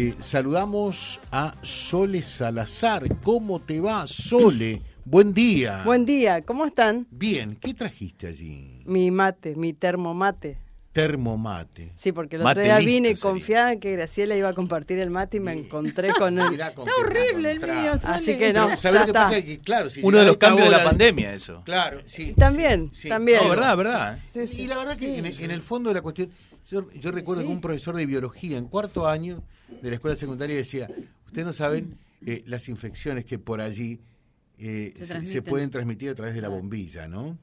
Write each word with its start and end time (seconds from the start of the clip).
Eh, 0.00 0.14
saludamos 0.20 1.18
a 1.32 1.54
Sole 1.62 2.22
Salazar. 2.22 3.02
¿Cómo 3.24 3.58
te 3.58 3.80
va, 3.80 4.06
Sole? 4.06 4.80
Buen 5.04 5.34
día. 5.34 5.82
Buen 5.84 6.04
día, 6.04 6.42
¿cómo 6.42 6.66
están? 6.66 7.08
Bien, 7.10 7.58
¿qué 7.60 7.74
trajiste 7.74 8.28
allí? 8.28 8.80
Mi 8.84 9.10
mate, 9.10 9.56
mi 9.56 9.72
termomate. 9.72 10.58
Termomate. 10.92 11.92
Sí, 11.96 12.12
porque 12.12 12.36
el 12.36 12.46
otro 12.46 12.62
día 12.62 12.78
vine 12.78 13.08
sería. 13.16 13.22
confiada 13.22 13.72
en 13.72 13.80
que 13.80 13.90
Graciela 13.92 14.36
iba 14.36 14.48
a 14.50 14.52
compartir 14.52 15.00
el 15.00 15.10
mate 15.10 15.38
y 15.38 15.40
me 15.40 15.52
encontré 15.52 16.10
con 16.14 16.38
él. 16.40 16.52
Está 16.60 16.72
horrible 17.00 17.50
el 17.50 17.60
mío, 17.60 17.96
Sole. 17.96 18.14
Así 18.14 18.38
que 18.38 18.52
no, 18.52 18.66
Pero, 18.66 18.76
ya 18.76 18.76
¿sabés 18.76 19.00
lo 19.00 19.04
que 19.06 19.10
está. 19.10 19.22
pasa? 19.24 19.42
Que, 19.42 19.58
claro, 19.58 19.90
si 19.90 20.00
Uno 20.04 20.18
de 20.18 20.24
los 20.26 20.36
cambios 20.36 20.70
de 20.70 20.76
la 20.76 20.84
pandemia, 20.84 21.32
eso. 21.32 21.62
Claro, 21.64 22.02
sí. 22.04 22.34
También, 22.34 22.90
sí, 22.94 23.02
sí. 23.02 23.08
también. 23.08 23.40
No, 23.42 23.48
verdad, 23.50 23.76
verdad. 23.76 24.18
Sí, 24.32 24.46
sí. 24.46 24.62
Y 24.62 24.66
la 24.68 24.78
verdad 24.78 24.96
que 24.96 25.18
en, 25.18 25.26
en 25.26 25.50
el 25.50 25.62
fondo 25.62 25.90
de 25.90 25.94
la 25.94 26.02
cuestión, 26.02 26.30
yo, 26.70 26.90
yo 26.92 27.10
recuerdo 27.10 27.42
que 27.42 27.48
un 27.48 27.60
profesor 27.60 27.94
de 27.96 28.06
biología 28.06 28.58
en 28.58 28.66
cuarto 28.66 29.06
año 29.06 29.42
de 29.82 29.88
la 29.90 29.94
escuela 29.96 30.16
secundaria 30.16 30.56
decía, 30.56 30.88
ustedes 31.26 31.46
no 31.46 31.52
saben 31.52 31.96
eh, 32.26 32.42
las 32.46 32.68
infecciones 32.68 33.24
que 33.24 33.38
por 33.38 33.60
allí 33.60 34.00
eh, 34.58 34.92
Se 34.96 35.06
se, 35.06 35.06
transmiten. 35.12 35.32
se 35.34 35.42
pueden 35.42 35.70
transmitir 35.70 36.10
a 36.10 36.14
través 36.14 36.34
de 36.34 36.40
la 36.40 36.48
bombilla, 36.48 37.06
¿no? 37.06 37.38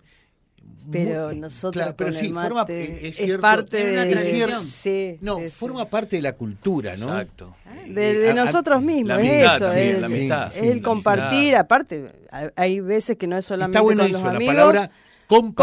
Pero 0.92 1.28
Muy- 1.28 1.36
nosotros 1.40 1.74
claro, 1.74 1.96
pero 1.96 2.10
con 2.12 2.20
sí, 2.20 2.26
el 2.26 2.34
forma- 2.34 2.50
mate 2.62 2.82
eh, 2.84 2.98
es 3.04 3.20
es, 3.20 3.26
cierto- 3.26 3.42
parte 3.42 3.78
Es 4.12 4.34
de... 4.34 4.62
Sí, 4.64 5.18
No, 5.22 5.40
forma 5.52 5.86
parte 5.86 6.16
de 6.16 6.22
la 6.24 6.34
cultura, 6.34 6.96
¿no? 6.96 7.10
Exacto. 7.10 7.56
de, 7.86 7.94
de 7.94 8.26
Eh, 8.26 8.30
a- 8.30 8.32
a- 8.32 8.46
nosotros 8.46 8.82
mismos, 8.82 9.10
la 9.10 9.22
es 9.22 9.30
amistad 9.30 9.56
eso, 9.58 9.66
también, 9.68 9.94
es, 9.96 10.00
la 10.02 10.08
amistad, 10.08 10.48
es 10.48 10.54
sí, 10.62 10.68
el 10.68 10.78
la 10.78 10.84
compartir, 10.84 11.38
amistad. 11.40 11.60
aparte, 11.60 12.12
hay- 12.56 12.80
veces 12.80 13.16
que 13.16 13.28
no 13.28 13.38
es 13.38 13.46
solamente 13.46 13.78
Está 13.78 13.82
bueno 13.84 14.02
con 14.04 14.10
eso, 14.12 14.18
los 14.18 14.24
la 14.32 14.36
amigos, 14.38 14.56
palabra 14.56 14.92
compartir, 15.28 15.56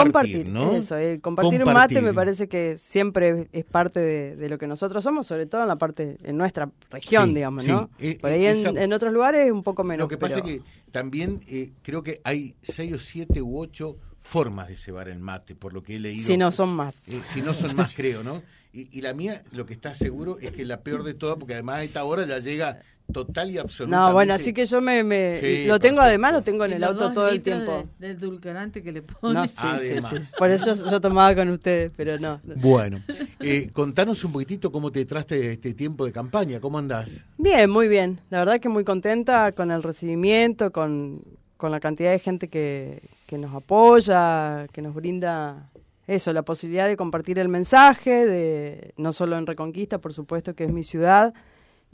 compartir, 0.44 0.48
¿no? 0.48 0.72
eso, 0.72 0.96
el 0.96 1.20
compartir, 1.20 1.62
un 1.64 1.72
mate 1.72 2.00
me 2.02 2.12
parece 2.14 2.48
que 2.48 2.78
siempre 2.78 3.48
es 3.52 3.64
parte 3.64 4.00
de, 4.00 4.36
de 4.36 4.48
lo 4.48 4.58
que 4.58 4.66
nosotros 4.66 5.04
somos, 5.04 5.26
sobre 5.26 5.46
todo 5.46 5.62
en 5.62 5.68
la 5.68 5.76
parte, 5.76 6.18
en 6.24 6.36
nuestra 6.36 6.70
región, 6.90 7.28
Sí, 7.30 7.34
digamos, 7.34 7.64
sí. 7.64 7.70
¿no? 7.70 7.90
Eh, 7.98 8.18
Por 8.20 8.30
ahí 8.30 8.46
eh, 8.46 8.62
en, 8.62 8.76
en 8.78 8.92
otros 8.92 9.12
lugares 9.12 9.50
un 9.50 9.62
poco 9.62 9.84
menos. 9.84 10.04
Lo 10.04 10.08
que 10.08 10.18
pasa 10.18 10.36
pero- 10.36 10.46
es 10.48 10.54
que 10.58 10.62
también 10.90 11.40
eh, 11.48 11.70
creo 11.82 12.02
que 12.02 12.20
hay 12.24 12.54
seis 12.62 12.92
o 12.92 12.98
siete 12.98 13.40
u 13.42 13.58
ocho 13.58 13.96
formas 14.22 14.68
de 14.68 14.76
cebar 14.76 15.08
el 15.08 15.18
mate, 15.18 15.54
por 15.56 15.72
lo 15.72 15.82
que 15.82 15.96
he 15.96 16.00
leído. 16.00 16.26
Si 16.26 16.36
no 16.36 16.52
son 16.52 16.74
más. 16.74 16.94
Eh, 17.08 17.20
si 17.32 17.40
no 17.42 17.54
son 17.54 17.74
más, 17.76 17.94
creo, 17.94 18.22
¿no? 18.22 18.42
Y, 18.72 18.88
y 18.96 19.02
la 19.02 19.12
mía, 19.14 19.42
lo 19.52 19.66
que 19.66 19.74
está 19.74 19.94
seguro 19.94 20.38
es 20.40 20.52
que 20.52 20.64
la 20.64 20.80
peor 20.80 21.02
de 21.02 21.12
todas, 21.14 21.36
porque 21.38 21.54
además 21.54 21.76
a 21.78 21.84
esta 21.84 22.04
hora 22.04 22.24
ya 22.26 22.38
llega 22.38 22.80
total 23.12 23.50
y 23.50 23.58
absolutamente. 23.58 24.08
No, 24.08 24.12
bueno, 24.12 24.34
así 24.34 24.52
que 24.52 24.64
yo 24.66 24.80
me, 24.80 25.02
me- 25.02 25.38
Sí, 25.40 25.64
lo 25.66 25.78
tengo 25.78 25.96
perfecto. 25.96 26.00
además, 26.02 26.32
lo 26.32 26.42
tengo 26.42 26.64
en 26.64 26.70
Y 26.70 26.74
el 26.74 26.84
auto 26.84 27.12
todo 27.12 27.28
el 27.28 27.42
tiempo. 27.42 27.86
de- 27.98 28.08
del 28.08 28.18
dulcorante 28.18 28.82
que 28.82 28.92
le 28.92 29.00
No, 29.00 29.06
pones. 29.20 29.50
sí, 29.50 29.56
sí, 29.60 29.66
Además. 29.66 30.14
sí. 30.16 30.22
Por 30.38 30.50
eso 30.50 30.74
yo 30.90 31.00
tomaba 31.00 31.34
con 31.34 31.48
ustedes, 31.50 31.92
pero 31.96 32.18
no. 32.18 32.40
Bueno, 32.56 33.00
eh, 33.40 33.70
contanos 33.72 34.22
un 34.24 34.32
poquitito 34.32 34.70
cómo 34.72 34.90
te 34.90 35.04
traste 35.04 35.52
este 35.52 35.74
tiempo 35.74 36.04
de 36.06 36.12
campaña, 36.12 36.60
¿cómo 36.60 36.78
andás? 36.78 37.10
Bien, 37.38 37.68
muy 37.70 37.88
bien. 37.88 38.20
La 38.30 38.38
verdad 38.38 38.60
que 38.60 38.68
muy 38.68 38.84
contenta 38.84 39.52
con 39.52 39.70
el 39.70 39.82
recibimiento, 39.82 40.70
con, 40.72 41.22
con 41.56 41.70
la 41.70 41.80
cantidad 41.80 42.12
de 42.12 42.18
gente 42.18 42.48
que, 42.48 43.02
que 43.26 43.36
nos 43.38 43.54
apoya, 43.54 44.66
que 44.72 44.80
nos 44.82 44.94
brinda 44.94 45.68
eso, 46.06 46.32
la 46.32 46.42
posibilidad 46.42 46.88
de 46.88 46.96
compartir 46.96 47.38
el 47.38 47.48
mensaje, 47.48 48.26
de 48.26 48.92
no 48.96 49.12
solo 49.12 49.38
en 49.38 49.46
Reconquista, 49.46 49.98
por 49.98 50.12
supuesto 50.12 50.54
que 50.54 50.64
es 50.64 50.72
mi 50.72 50.82
ciudad 50.82 51.32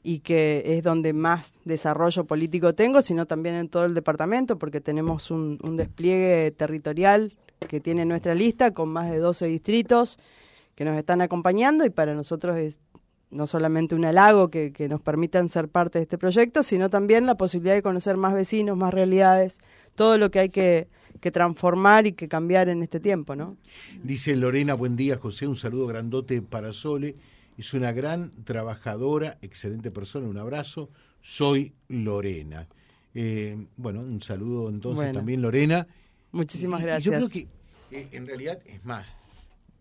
y 0.02 0.20
que 0.20 0.62
es 0.64 0.82
donde 0.82 1.12
más 1.12 1.52
desarrollo 1.64 2.24
político 2.24 2.74
tengo, 2.74 3.02
sino 3.02 3.26
también 3.26 3.56
en 3.56 3.68
todo 3.68 3.84
el 3.84 3.94
departamento, 3.94 4.58
porque 4.58 4.80
tenemos 4.80 5.30
un, 5.30 5.58
despliegue 5.76 6.50
territorial 6.52 7.36
que 7.68 7.80
tiene 7.80 8.04
nuestra 8.04 8.34
lista 8.34 8.72
con 8.72 8.88
más 8.88 9.10
de 9.10 9.18
12 9.18 9.46
distritos 9.46 10.18
que 10.74 10.84
nos 10.84 10.96
están 10.96 11.20
acompañando 11.20 11.84
y 11.84 11.90
para 11.90 12.14
nosotros 12.14 12.56
es 12.56 12.76
no 13.30 13.46
solamente 13.46 13.94
un 13.94 14.04
halago 14.04 14.48
que, 14.48 14.72
que 14.72 14.88
nos 14.88 15.02
permitan 15.02 15.48
ser 15.48 15.68
parte 15.68 15.98
de 15.98 16.04
este 16.04 16.16
proyecto, 16.16 16.62
sino 16.62 16.88
también 16.88 17.26
la 17.26 17.36
posibilidad 17.36 17.74
de 17.74 17.82
conocer 17.82 18.16
más 18.16 18.32
vecinos, 18.32 18.76
más 18.76 18.94
realidades, 18.94 19.58
todo 19.96 20.16
lo 20.16 20.30
que 20.30 20.38
hay 20.38 20.48
que, 20.48 20.88
que 21.20 21.30
transformar 21.30 22.06
y 22.06 22.12
que 22.12 22.28
cambiar 22.28 22.68
en 22.68 22.82
este 22.82 23.00
tiempo, 23.00 23.36
¿no? 23.36 23.56
Dice 24.02 24.34
Lorena, 24.36 24.74
buen 24.74 24.96
día 24.96 25.18
José, 25.18 25.46
un 25.46 25.56
saludo 25.56 25.86
grandote 25.86 26.40
para 26.40 26.72
Sole. 26.72 27.16
Es 27.58 27.74
una 27.74 27.90
gran 27.90 28.44
trabajadora, 28.44 29.36
excelente 29.42 29.90
persona, 29.90 30.28
un 30.28 30.38
abrazo. 30.38 30.90
Soy 31.20 31.74
Lorena. 31.88 32.68
Eh, 33.14 33.66
bueno, 33.76 34.00
un 34.00 34.22
saludo 34.22 34.68
entonces 34.68 34.98
Bueno. 34.98 35.12
también 35.14 35.42
Lorena. 35.42 35.88
Muchísimas 36.30 36.80
gracias. 36.80 37.04
Yo 37.04 37.18
creo 37.18 37.28
que 37.28 37.48
eh, 37.90 38.08
en 38.12 38.28
realidad 38.28 38.60
es 38.64 38.84
más, 38.84 39.12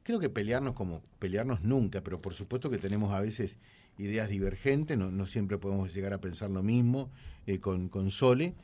creo 0.01 0.19
que 0.19 0.27
pelearnos 0.27 0.73
como 0.73 1.03
pelearnos 1.19 1.61
nunca, 1.61 2.01
pero 2.01 2.19
por 2.19 2.33
supuesto 2.33 2.71
que 2.71 2.79
tenemos 2.79 3.13
a 3.13 3.21
veces 3.21 3.57
ideas 3.99 4.27
divergentes, 4.27 4.97
no, 4.97 5.11
no 5.11 5.27
siempre 5.27 5.59
podemos 5.59 5.93
llegar 5.93 6.13
a 6.13 6.17
pensar 6.17 6.49
lo 6.49 6.63
mismo 6.63 7.11
eh, 7.45 7.59
con, 7.59 7.89
con 7.89 8.09
Sole, 8.09 8.55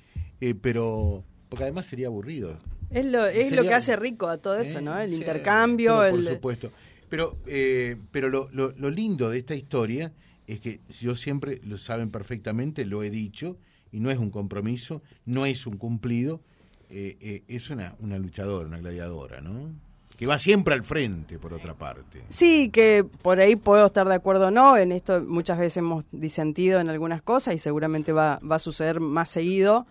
pero 0.61 1.23
porque 1.49 1.65
además 1.65 1.85
sería 1.85 2.07
aburrido. 2.07 2.57
Es 2.89 3.05
lo, 3.05 3.27
es 3.27 3.55
lo 3.55 3.61
que 3.61 3.75
hace 3.75 3.95
rico 3.95 4.27
a 4.27 4.39
todo 4.39 4.57
eso, 4.57 4.81
¿no? 4.81 4.99
El 4.99 5.13
intercambio, 5.13 5.99
pero 5.99 6.15
el... 6.17 6.23
Por 6.23 6.33
supuesto. 6.33 6.71
Pero, 7.13 7.37
eh, 7.45 7.95
pero 8.09 8.27
lo, 8.29 8.49
lo, 8.53 8.71
lo 8.71 8.89
lindo 8.89 9.29
de 9.29 9.37
esta 9.37 9.53
historia 9.53 10.11
es 10.47 10.59
que 10.59 10.79
yo 10.99 11.15
siempre, 11.15 11.61
lo 11.63 11.77
saben 11.77 12.09
perfectamente, 12.09 12.85
lo 12.85 13.03
he 13.03 13.11
dicho, 13.11 13.55
y 13.91 13.99
no 13.99 14.09
es 14.09 14.17
un 14.17 14.31
compromiso, 14.31 15.03
no 15.23 15.45
es 15.45 15.67
un 15.67 15.77
cumplido, 15.77 16.39
eh, 16.89 17.15
eh, 17.21 17.43
es 17.47 17.69
una, 17.69 17.93
una 17.99 18.17
luchadora, 18.17 18.67
una 18.67 18.79
gladiadora, 18.79 19.41
¿no? 19.41 19.69
Que 20.17 20.25
va 20.25 20.39
siempre 20.39 20.73
al 20.73 20.83
frente, 20.83 21.37
por 21.37 21.53
otra 21.53 21.75
parte. 21.75 22.23
Sí, 22.29 22.71
que 22.71 23.05
por 23.21 23.39
ahí 23.39 23.57
puedo 23.57 23.85
estar 23.85 24.07
de 24.07 24.15
acuerdo 24.15 24.47
o 24.47 24.51
no, 24.51 24.75
en 24.75 24.91
esto 24.91 25.21
muchas 25.21 25.59
veces 25.59 25.77
hemos 25.77 26.05
disentido 26.11 26.79
en 26.79 26.89
algunas 26.89 27.21
cosas 27.21 27.53
y 27.53 27.59
seguramente 27.59 28.11
va, 28.11 28.39
va 28.39 28.55
a 28.55 28.59
suceder 28.59 28.99
más 28.99 29.29
seguido, 29.29 29.85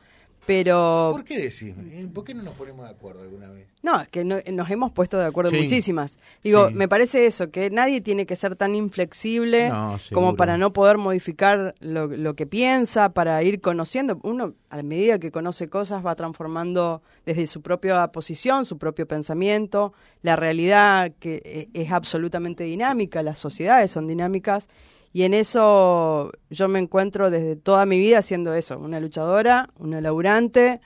pero... 0.47 1.11
¿Por 1.13 1.25
qué 1.25 1.39
decís? 1.41 1.75
¿Por 2.13 2.25
qué 2.25 2.35
no 2.35 2.43
nos 2.43 2.55
ponemos 2.55 2.85
de 2.87 2.91
acuerdo 2.93 3.23
alguna 3.23 3.49
vez? 3.49 3.67
No, 3.83 4.01
es 4.01 4.09
que 4.09 4.25
no- 4.25 4.39
nos 4.53 4.71
hemos 4.71 4.93
puesto 4.93 5.19
de 5.19 5.25
acuerdo 5.27 5.51
Sí. 5.51 5.61
muchísimas. 5.63 6.17
Digo, 6.43 6.69
Sí. 6.69 6.75
me 6.75 6.89
parece 6.89 7.27
eso, 7.27 7.51
que 7.51 7.71
nadie 7.71 8.01
tiene 8.01 8.27
que 8.27 8.37
ser 8.37 8.57
tan 8.57 8.75
inflexible 8.75 9.69
No, 9.69 9.99
como 10.13 10.37
para 10.37 10.57
no 10.59 10.73
poder 10.73 10.99
modificar 10.99 11.75
lo, 11.81 12.07
lo 12.09 12.35
que 12.35 12.47
piensa, 12.47 13.11
para 13.11 13.43
ir 13.43 13.61
conociendo. 13.61 14.19
Uno, 14.23 14.55
a 14.71 14.83
medida 14.83 15.19
que 15.19 15.31
conoce 15.31 15.69
cosas, 15.69 16.05
va 16.05 16.15
transformando 16.15 17.03
desde 17.27 17.47
su 17.47 17.61
propia 17.63 18.07
posición, 18.09 18.65
su 18.67 18.79
propio 18.79 19.07
pensamiento, 19.07 19.93
la 20.23 20.37
realidad 20.37 21.13
que 21.19 21.43
e- 21.45 21.69
es 21.81 21.91
absolutamente 21.93 22.65
dinámica, 22.65 23.23
las 23.23 23.39
sociedades 23.39 23.91
son 23.91 24.07
dinámicas. 24.07 24.69
Y 25.13 25.25
en 25.25 25.35
eso 25.35 26.33
yo 26.51 26.69
me 26.69 26.79
encuentro 26.79 27.31
desde 27.31 27.57
toda 27.57 27.87
mi 27.87 27.99
vida 27.99 28.23
siendo 28.23 28.55
eso, 28.55 28.79
una 28.79 28.99
luchadora, 29.01 29.69
una 29.79 30.01
laburante, 30.01 30.81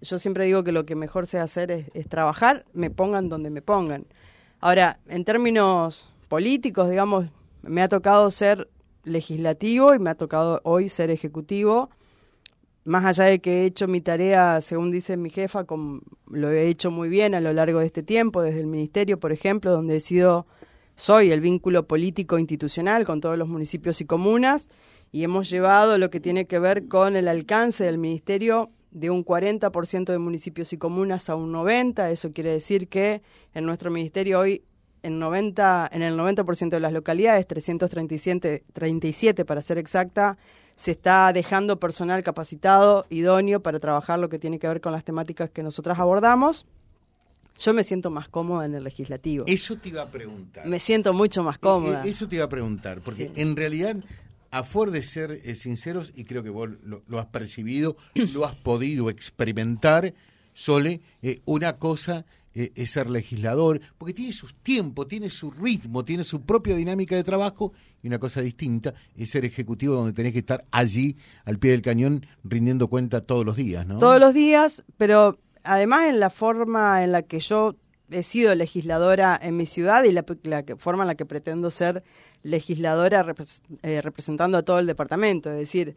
yo 0.00 0.18
siempre 0.18 0.44
digo 0.44 0.62
que 0.62 0.72
lo 0.72 0.86
que 0.86 0.94
mejor 0.94 1.26
sé 1.26 1.38
hacer 1.38 1.70
es, 1.70 2.08
trabajar, 2.08 2.64
me 2.72 2.90
pongan 2.90 3.28
donde 3.28 3.50
me 3.50 3.62
pongan. 3.62 4.06
Ahora, 4.60 5.00
en 5.08 5.24
términos 5.24 6.08
políticos, 6.28 6.90
digamos, 6.90 7.26
me 7.62 7.82
ha 7.82 7.88
tocado 7.88 8.30
ser 8.30 8.68
legislativo 9.04 9.94
y 9.94 9.98
me 9.98 10.10
ha 10.10 10.14
tocado 10.14 10.60
hoy 10.64 10.88
ser 10.88 11.10
ejecutivo. 11.10 11.90
Más 12.84 13.04
allá 13.04 13.24
de 13.24 13.40
que 13.40 13.62
he 13.62 13.64
hecho 13.66 13.88
mi 13.88 14.00
tarea, 14.00 14.60
según 14.60 14.90
dice 14.90 15.16
mi 15.16 15.30
jefa, 15.30 15.66
lo 16.26 16.50
he 16.50 16.68
hecho 16.68 16.90
muy 16.90 17.08
bien 17.08 17.34
a 17.34 17.40
lo 17.40 17.52
largo 17.52 17.80
de 17.80 17.86
este 17.86 18.02
tiempo, 18.02 18.40
desde 18.40 18.60
el 18.60 18.66
ministerio, 18.66 19.18
por 19.18 19.32
ejemplo, 19.32 19.72
donde 19.72 19.96
he 19.96 20.00
sido, 20.00 20.46
soy 20.98 21.30
el 21.30 21.40
vínculo 21.40 21.86
político 21.86 22.40
institucional 22.40 23.04
con 23.04 23.20
todos 23.20 23.38
los 23.38 23.46
municipios 23.46 24.00
y 24.00 24.04
comunas, 24.04 24.68
y 25.12 25.22
hemos 25.22 25.48
llevado 25.48 25.96
lo 25.96 26.10
que 26.10 26.18
tiene 26.18 26.46
que 26.46 26.58
ver 26.58 26.88
con 26.88 27.14
el 27.14 27.28
alcance 27.28 27.84
del 27.84 27.98
ministerio 27.98 28.70
de 28.90 29.08
un 29.08 29.24
40% 29.24 30.06
de 30.06 30.18
municipios 30.18 30.72
y 30.72 30.76
comunas 30.76 31.30
a 31.30 31.36
un 31.36 31.52
90%. 31.52 32.10
Eso 32.10 32.32
quiere 32.32 32.52
decir 32.52 32.88
que 32.88 33.22
en 33.54 33.64
nuestro 33.64 33.92
ministerio 33.92 34.40
hoy, 34.40 34.64
en, 35.04 35.20
90, 35.20 35.88
en 35.92 36.02
el 36.02 36.18
90% 36.18 36.70
de 36.70 36.80
las 36.80 36.92
localidades, 36.92 37.46
337 37.46 38.64
37 38.72 39.44
para 39.44 39.62
ser 39.62 39.78
exacta, 39.78 40.36
se 40.74 40.90
está 40.90 41.32
dejando 41.32 41.78
personal 41.78 42.24
capacitado, 42.24 43.06
idóneo, 43.08 43.62
para 43.62 43.78
trabajar 43.78 44.18
lo 44.18 44.28
que 44.28 44.40
tiene 44.40 44.58
que 44.58 44.66
ver 44.66 44.80
con 44.80 44.92
las 44.92 45.04
temáticas 45.04 45.48
que 45.48 45.62
nosotras 45.62 46.00
abordamos. 46.00 46.66
Yo 47.58 47.74
me 47.74 47.82
siento 47.84 48.10
más 48.10 48.28
cómoda 48.28 48.66
en 48.66 48.74
el 48.74 48.84
legislativo. 48.84 49.44
Eso 49.46 49.76
te 49.76 49.88
iba 49.88 50.02
a 50.02 50.06
preguntar. 50.06 50.66
Me 50.66 50.78
siento 50.80 51.12
mucho 51.12 51.42
más 51.42 51.58
cómoda. 51.58 52.02
Eh, 52.04 52.08
eh, 52.08 52.10
Eso 52.10 52.28
te 52.28 52.36
iba 52.36 52.44
a 52.44 52.48
preguntar, 52.48 53.00
porque 53.00 53.26
Sí. 53.26 53.32
en 53.40 53.56
realidad, 53.56 53.96
a 54.50 54.62
fuer 54.64 54.90
de 54.90 55.02
ser 55.02 55.40
eh, 55.44 55.54
sinceros, 55.54 56.12
y 56.14 56.24
creo 56.24 56.42
que 56.42 56.50
vos 56.50 56.70
lo, 56.84 57.02
lo 57.08 57.18
has 57.18 57.26
percibido, 57.26 57.96
lo 58.32 58.44
has 58.46 58.54
podido 58.54 59.10
experimentar, 59.10 60.14
Sole, 60.54 61.00
eh, 61.22 61.40
una 61.44 61.76
cosa 61.76 62.24
eh, 62.54 62.72
es 62.74 62.90
ser 62.90 63.08
legislador, 63.08 63.80
porque 63.98 64.12
tiene 64.14 64.32
sus 64.32 64.54
tiempos, 64.56 65.06
tiene 65.06 65.30
su 65.30 65.50
ritmo, 65.52 66.04
tiene 66.04 66.24
su 66.24 66.42
propia 66.42 66.74
dinámica 66.74 67.14
de 67.14 67.22
trabajo, 67.22 67.72
y 68.02 68.08
una 68.08 68.18
cosa 68.18 68.40
distinta 68.40 68.94
es 69.16 69.30
ser 69.30 69.44
ejecutivo 69.44 69.94
donde 69.94 70.12
tenés 70.12 70.32
que 70.32 70.40
estar 70.40 70.64
allí, 70.72 71.16
al 71.44 71.58
pie 71.58 71.70
del 71.72 71.82
cañón, 71.82 72.26
rindiendo 72.42 72.88
cuenta 72.88 73.20
todos 73.20 73.44
los 73.46 73.56
días, 73.56 73.86
¿no? 73.86 73.98
todos 73.98 74.18
los 74.18 74.34
días, 74.34 74.82
pero 74.96 75.38
además 75.62 76.06
en 76.06 76.20
la 76.20 76.30
forma 76.30 77.02
en 77.04 77.12
la 77.12 77.22
que 77.22 77.40
yo 77.40 77.76
he 78.10 78.22
sido 78.22 78.54
legisladora 78.54 79.38
en 79.40 79.56
mi 79.56 79.66
ciudad 79.66 80.04
y 80.04 80.12
la, 80.12 80.24
la 80.44 80.64
forma 80.78 81.04
en 81.04 81.08
la 81.08 81.14
que 81.14 81.26
pretendo 81.26 81.70
ser 81.70 82.02
legisladora 82.42 83.26
eh, 83.82 84.00
representando 84.00 84.58
a 84.58 84.62
todo 84.62 84.78
el 84.78 84.86
departamento, 84.86 85.50
es 85.50 85.58
decir, 85.58 85.96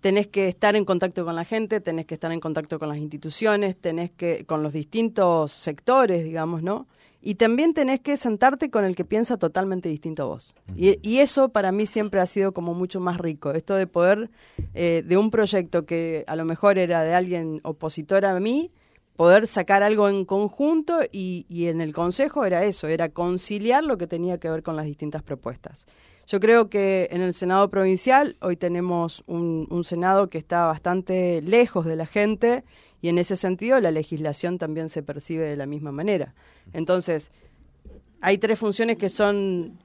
tenés 0.00 0.26
que 0.26 0.48
estar 0.48 0.76
en 0.76 0.84
contacto 0.84 1.24
con 1.24 1.34
la 1.34 1.44
gente, 1.44 1.80
tenés 1.80 2.04
que 2.04 2.14
estar 2.14 2.30
en 2.30 2.40
contacto 2.40 2.78
con 2.78 2.88
las 2.88 2.98
instituciones, 2.98 3.76
tenés 3.76 4.10
que 4.10 4.44
con 4.44 4.62
los 4.62 4.72
distintos 4.72 5.52
sectores, 5.52 6.24
digamos, 6.24 6.62
¿no? 6.62 6.86
Y 7.26 7.36
también 7.36 7.72
tenés 7.72 8.00
que 8.00 8.18
sentarte 8.18 8.70
con 8.70 8.84
el 8.84 8.94
que 8.94 9.06
piensa 9.06 9.38
totalmente 9.38 9.88
distinto 9.88 10.24
a 10.24 10.26
vos. 10.26 10.54
y, 10.76 11.18
eso 11.18 11.48
para 11.48 11.72
mí 11.72 11.86
siempre 11.86 12.20
ha 12.20 12.26
sido 12.26 12.52
como 12.52 12.74
mucho 12.74 13.00
más 13.00 13.18
rico. 13.18 13.52
Esto 13.52 13.76
de 13.76 13.86
poder, 13.86 14.30
eh, 14.74 15.02
de 15.06 15.16
un 15.16 15.30
proyecto 15.30 15.86
que 15.86 16.24
a 16.26 16.36
lo 16.36 16.44
mejor 16.44 16.76
era 16.76 17.02
de 17.02 17.14
alguien 17.14 17.60
opositor 17.62 18.26
a 18.26 18.38
mí, 18.40 18.70
poder 19.16 19.46
sacar 19.46 19.82
algo 19.82 20.10
en 20.10 20.26
conjunto 20.26 20.98
y, 21.10 21.46
y 21.48 21.68
en 21.68 21.80
el 21.80 21.94
Consejo 21.94 22.44
era 22.44 22.64
eso, 22.64 22.88
era 22.88 23.08
conciliar 23.08 23.84
lo 23.84 23.96
que 23.96 24.06
tenía 24.06 24.38
que 24.38 24.50
ver 24.50 24.62
con 24.62 24.76
las 24.76 24.84
distintas 24.84 25.22
propuestas. 25.22 25.86
Yo 26.26 26.40
creo 26.40 26.68
que 26.68 27.08
en 27.10 27.22
el 27.22 27.32
Senado 27.32 27.70
provincial 27.70 28.36
hoy 28.42 28.56
tenemos 28.56 29.24
un, 29.26 29.66
un, 29.70 29.84
Senado 29.84 30.28
que 30.28 30.38
está 30.38 30.66
bastante 30.66 31.40
lejos 31.40 31.86
de 31.86 31.96
la 31.96 32.06
gente 32.06 32.64
y 33.00 33.08
en 33.08 33.16
ese 33.16 33.36
sentido 33.36 33.80
la 33.80 33.90
legislación 33.90 34.58
también 34.58 34.90
se 34.90 35.02
percibe 35.02 35.48
de 35.48 35.56
la 35.56 35.66
misma 35.66 35.92
manera. 35.92 36.34
Entonces, 36.72 37.28
hay 38.20 38.38
tres 38.38 38.58
funciones 38.58 38.96
que 38.96 39.10
son 39.10 39.78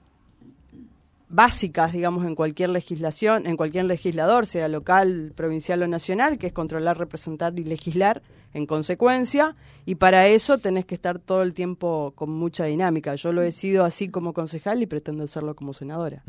básicas, 1.29 1.93
digamos, 1.93 2.25
en 2.25 2.35
cualquier 2.35 2.69
legislación, 2.69 3.45
en 3.45 3.55
cualquier 3.55 3.85
legislador, 3.85 4.45
sea 4.45 4.67
local, 4.67 5.33
provincial 5.35 5.83
o 5.83 5.87
nacional, 5.87 6.37
que 6.37 6.47
es 6.47 6.53
controlar, 6.53 6.97
representar 6.97 7.57
y 7.59 7.63
legislar 7.63 8.23
en 8.53 8.65
consecuencia, 8.65 9.55
y 9.85 9.95
para 9.95 10.27
eso 10.27 10.57
tenés 10.57 10.85
que 10.85 10.95
estar 10.95 11.19
todo 11.19 11.43
el 11.43 11.53
tiempo 11.53 12.13
con 12.15 12.31
mucha 12.31 12.65
dinámica. 12.65 13.13
Yo 13.15 13.31
lo 13.31 13.43
he 13.43 13.51
sido 13.51 13.85
así 13.85 14.09
como 14.09 14.33
concejal 14.33 14.81
y 14.81 14.87
pretendo 14.87 15.23
hacerlo 15.23 15.55
como 15.55 15.73
senadora. 15.73 16.23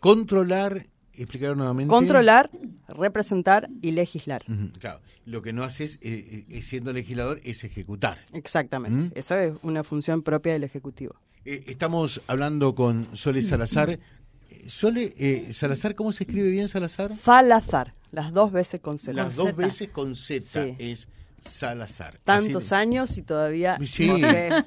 Controlar 0.00 0.86
explicar 1.22 1.56
nuevamente. 1.56 1.90
Controlar, 1.90 2.50
representar 2.88 3.68
y 3.82 3.92
legislar. 3.92 4.44
Claro, 4.78 5.00
lo 5.24 5.42
que 5.42 5.52
no 5.52 5.64
haces, 5.64 5.98
eh, 6.00 6.44
eh, 6.48 6.62
siendo 6.62 6.92
legislador, 6.92 7.40
es 7.44 7.64
ejecutar. 7.64 8.18
Exactamente, 8.32 9.18
esa 9.18 9.42
es 9.44 9.54
una 9.62 9.84
función 9.84 10.22
propia 10.22 10.52
del 10.52 10.64
Ejecutivo. 10.64 11.16
Eh, 11.44 11.64
estamos 11.66 12.20
hablando 12.26 12.74
con 12.74 13.16
Sole 13.16 13.42
Salazar. 13.42 13.98
Sole 14.66 15.52
Salazar, 15.52 15.94
¿cómo 15.94 16.12
se 16.12 16.24
escribe 16.24 16.50
bien 16.50 16.68
Salazar? 16.68 17.16
Salazar, 17.16 17.94
las 18.12 18.32
dos 18.32 18.52
veces 18.52 18.80
con 18.80 18.98
Z. 18.98 19.12
Las 19.12 19.34
dos 19.34 19.54
veces 19.56 19.88
con 19.88 20.14
Z 20.16 20.74
es 20.78 21.08
Salazar. 21.42 22.18
Tantos 22.24 22.72
años 22.72 23.16
y 23.16 23.22
todavía 23.22 23.78
sí, 23.86 24.10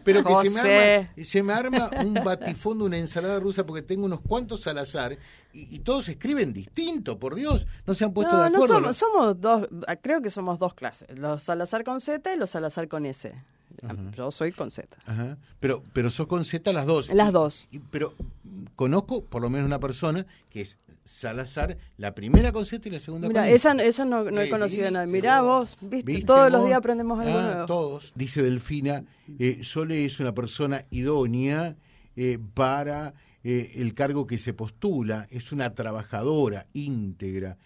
pero 0.04 0.24
que 0.24 0.50
se 0.50 0.50
me, 0.50 0.60
arma, 0.60 1.10
se 1.24 1.44
me, 1.44 1.54
arma, 1.54 1.92
un 2.04 2.14
batifondo, 2.14 2.86
una 2.86 2.98
ensalada 2.98 3.40
rusa, 3.40 3.66
porque 3.66 3.82
tengo 3.82 4.06
unos 4.06 4.22
cuantos 4.22 4.62
Salazar 4.62 5.18
y, 5.54 5.80
todos 5.80 6.08
escriben 6.10 6.54
distinto, 6.54 7.20
por 7.20 7.36
Dios, 7.36 7.66
no 7.86 7.94
se 7.94 8.06
han 8.06 8.14
puesto 8.14 8.38
de 8.38 8.48
acuerdo. 8.48 8.80
No 8.80 8.94
somos, 8.94 9.40
dos, 9.40 9.68
creo 10.02 10.22
que 10.22 10.30
somos 10.30 10.60
dos 10.60 10.74
clases, 10.74 11.18
los 11.18 11.44
Salazar 11.44 11.84
con 11.84 12.00
Z 12.00 12.34
y 12.34 12.38
los 12.38 12.50
Salazar 12.50 12.88
con 12.88 13.06
S. 13.06 13.34
Yo 14.16 14.32
soy 14.32 14.52
con 14.52 14.72
Z. 14.72 14.98
Pero, 15.60 15.84
pero 15.94 16.10
sos 16.10 16.28
con 16.28 16.46
Z 16.46 16.72
las 16.74 16.86
dos. 16.86 17.10
Las 17.10 17.32
dos. 17.32 17.68
pero 17.90 18.14
conozco 18.76 19.24
por 19.24 19.42
lo 19.42 19.50
menos 19.50 19.66
una 19.66 19.80
persona 19.80 20.26
que 20.50 20.62
es 20.62 20.78
Salazar, 21.04 21.78
la 21.98 22.14
primera 22.14 22.52
con 22.52 22.66
Z 22.66 22.88
y 22.88 22.92
la 22.92 23.00
segunda 23.00 23.28
Mira, 23.28 23.50
esa, 23.50 23.74
esa 23.84 24.06
no, 24.06 24.30
no 24.30 24.42
he 24.42 24.50
conocido 24.50 24.90
nada. 24.92 25.06
Mirá 25.06 25.42
vos, 25.42 25.78
¿viste? 25.82 26.22
todos 26.24 26.52
los 26.52 26.66
días 26.66 26.78
aprendemos 26.78 27.20
algo 27.20 27.38
ah, 27.38 27.44
nuevo. 27.44 27.66
Todos. 27.66 28.12
Dice 28.16 28.42
Delfina, 28.42 29.04
eh, 29.40 29.60
Sole 29.64 30.06
es 30.06 30.20
una 30.20 30.34
persona 30.34 30.86
idónea 30.90 31.76
eh, 32.16 32.38
para 32.54 33.14
eh, 33.44 33.74
el 33.76 33.94
cargo 33.94 34.28
que 34.28 34.38
se 34.38 34.54
postula, 34.54 35.28
es 35.32 35.52
una 35.52 35.74
trabajadora 35.74 36.68
íntegra, 36.74 37.58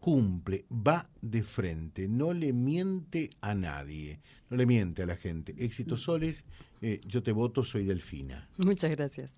cumple, 0.00 0.66
va 0.70 1.08
de 1.22 1.42
frente, 1.42 2.08
no 2.08 2.34
le 2.34 2.52
miente 2.52 3.30
a 3.40 3.54
nadie, 3.54 4.20
no 4.50 4.56
le 4.58 4.66
miente 4.66 5.02
a 5.02 5.06
la 5.06 5.16
gente. 5.16 5.54
Éxito 5.58 5.96
Soles, 5.96 6.44
eh, 6.82 7.00
yo 7.06 7.22
te 7.22 7.32
voto, 7.32 7.64
soy 7.64 7.86
Delfina. 7.86 8.48
Muchas 8.58 8.90
gracias. 8.90 9.30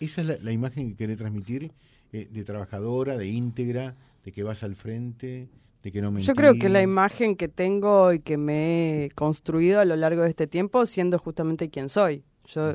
Esa 0.00 0.22
es 0.22 0.42
la, 0.42 0.50
imagen 0.50 0.90
que 0.90 0.96
querés 0.96 1.18
transmitir 1.18 1.70
eh, 2.12 2.28
de 2.30 2.44
trabajadora, 2.44 3.16
de 3.16 3.28
íntegra, 3.28 3.94
de 4.24 4.32
que 4.32 4.42
vas 4.42 4.62
al 4.62 4.76
frente, 4.76 5.48
de 5.82 5.92
que 5.92 6.00
no 6.00 6.16
Yo 6.18 6.34
creo 6.34 6.54
que 6.54 6.68
la 6.68 6.82
imagen 6.82 7.36
que 7.36 7.48
tengo 7.48 8.12
y 8.12 8.20
que 8.20 8.36
me 8.36 9.04
he 9.04 9.10
construido 9.10 9.80
a 9.80 9.84
lo 9.84 9.96
largo 9.96 10.22
de 10.22 10.28
este 10.28 10.46
tiempo, 10.46 10.86
siendo 10.86 11.18
justamente 11.18 11.70
quien 11.70 11.88
soy. 11.88 12.22
Yo 12.46 12.74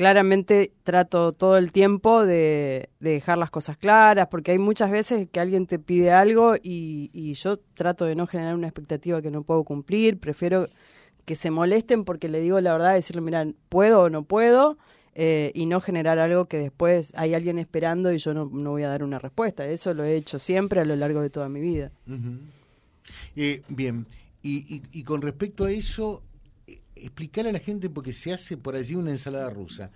claramente 0.00 0.72
trato 0.82 1.32
todo 1.32 1.58
el 1.58 1.72
tiempo 1.72 2.24
de, 2.24 2.88
dejar 3.00 3.36
las 3.36 3.50
cosas 3.50 3.76
claras, 3.76 4.28
porque 4.28 4.52
hay 4.52 4.58
muchas 4.58 4.90
veces 4.90 5.28
que 5.30 5.40
alguien 5.40 5.66
te 5.66 5.78
pide 5.78 6.10
algo 6.10 6.54
y, 6.62 7.34
yo 7.34 7.58
trato 7.74 8.06
de 8.06 8.14
no 8.14 8.26
generar 8.26 8.54
una 8.54 8.66
expectativa 8.66 9.20
que 9.20 9.30
no 9.30 9.42
puedo 9.42 9.62
cumplir, 9.62 10.18
prefiero 10.18 10.68
que 11.26 11.34
se 11.34 11.50
molesten 11.50 12.06
porque 12.06 12.30
le 12.30 12.40
digo 12.40 12.58
la 12.62 12.72
verdad, 12.72 12.94
decirle, 12.94 13.20
mira, 13.20 13.46
puedo 13.68 14.04
o 14.04 14.08
no 14.08 14.22
puedo, 14.22 14.78
eh, 15.14 15.52
y 15.54 15.66
no 15.66 15.80
generar 15.80 16.18
algo 16.18 16.46
que 16.46 16.58
después 16.58 17.12
hay 17.16 17.34
alguien 17.34 17.58
esperando 17.58 18.12
y 18.12 18.18
yo 18.18 18.34
no, 18.34 18.46
voy 18.48 18.82
a 18.82 18.88
dar 18.88 19.02
una 19.02 19.18
respuesta. 19.18 19.66
Eso 19.66 19.94
lo 19.94 20.04
he 20.04 20.16
hecho 20.16 20.38
siempre 20.38 20.80
a 20.80 20.84
lo 20.84 20.96
largo 20.96 21.20
de 21.20 21.30
toda 21.30 21.48
mi 21.48 21.60
vida. 21.60 21.90
Eh, 23.36 23.62
bien, 23.68 24.06
y 24.42 25.02
con 25.04 25.22
respecto 25.22 25.64
a 25.64 25.70
eso, 25.70 26.22
explicarle 27.02 27.50
a 27.50 27.52
la 27.52 27.58
gente 27.58 27.90
porque 27.90 28.12
se 28.12 28.32
hace 28.32 28.56
por 28.56 28.76
allí 28.76 28.94
una 28.94 29.10
ensalada 29.10 29.50
rusa. 29.50 29.90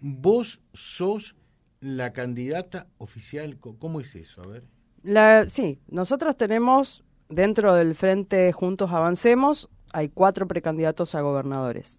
Vos 0.00 0.60
sos 0.72 1.36
la 1.80 2.12
candidata 2.12 2.88
oficial, 2.98 3.58
¿cómo 3.58 4.00
es 4.00 4.14
eso? 4.14 4.42
A 4.42 4.46
ver. 4.46 4.64
La, 5.02 5.48
sí, 5.48 5.78
nosotros 5.88 6.36
tenemos 6.36 7.04
dentro 7.28 7.74
del 7.74 7.94
Frente 7.94 8.52
Juntos 8.52 8.90
Avancemos, 8.90 9.68
hay 9.92 10.08
cuatro 10.08 10.46
precandidatos 10.46 11.14
a 11.14 11.20
gobernadores. 11.20 11.98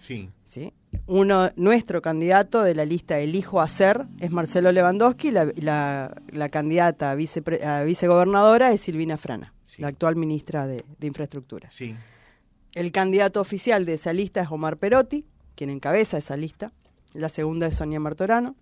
Sí. 0.00 0.30
¿Sí? 0.48 0.72
Uno, 1.06 1.50
nuestro 1.56 2.00
candidato 2.00 2.62
de 2.62 2.74
la 2.74 2.86
lista 2.86 3.18
Elijo 3.18 3.60
Hacer 3.60 4.06
es 4.18 4.30
Marcelo 4.30 4.72
Lewandowski, 4.72 5.30
la, 5.30 5.52
la, 5.54 6.48
candidata 6.48 7.10
a, 7.10 7.14
vice, 7.14 7.42
a 7.64 7.82
vicegobernadora 7.82 8.72
es 8.72 8.80
Silvina 8.80 9.18
Frana, 9.18 9.52
la 9.76 9.88
actual 9.88 10.16
ministra 10.16 10.66
de, 10.66 10.86
de 10.98 11.06
Infraestructura. 11.06 11.70
Sí. 11.70 11.94
El 12.72 12.92
candidato 12.92 13.42
oficial 13.42 13.84
de 13.84 13.94
esa 13.94 14.14
lista 14.14 14.40
es 14.40 14.50
Omar 14.50 14.78
Perotti, 14.78 15.26
quien 15.54 15.68
encabeza 15.68 16.16
esa 16.16 16.36
lista. 16.36 16.72
La 17.12 17.28
segunda 17.28 17.66
es 17.66 17.76
Sonia 17.76 18.00
Martorano. 18.00 18.56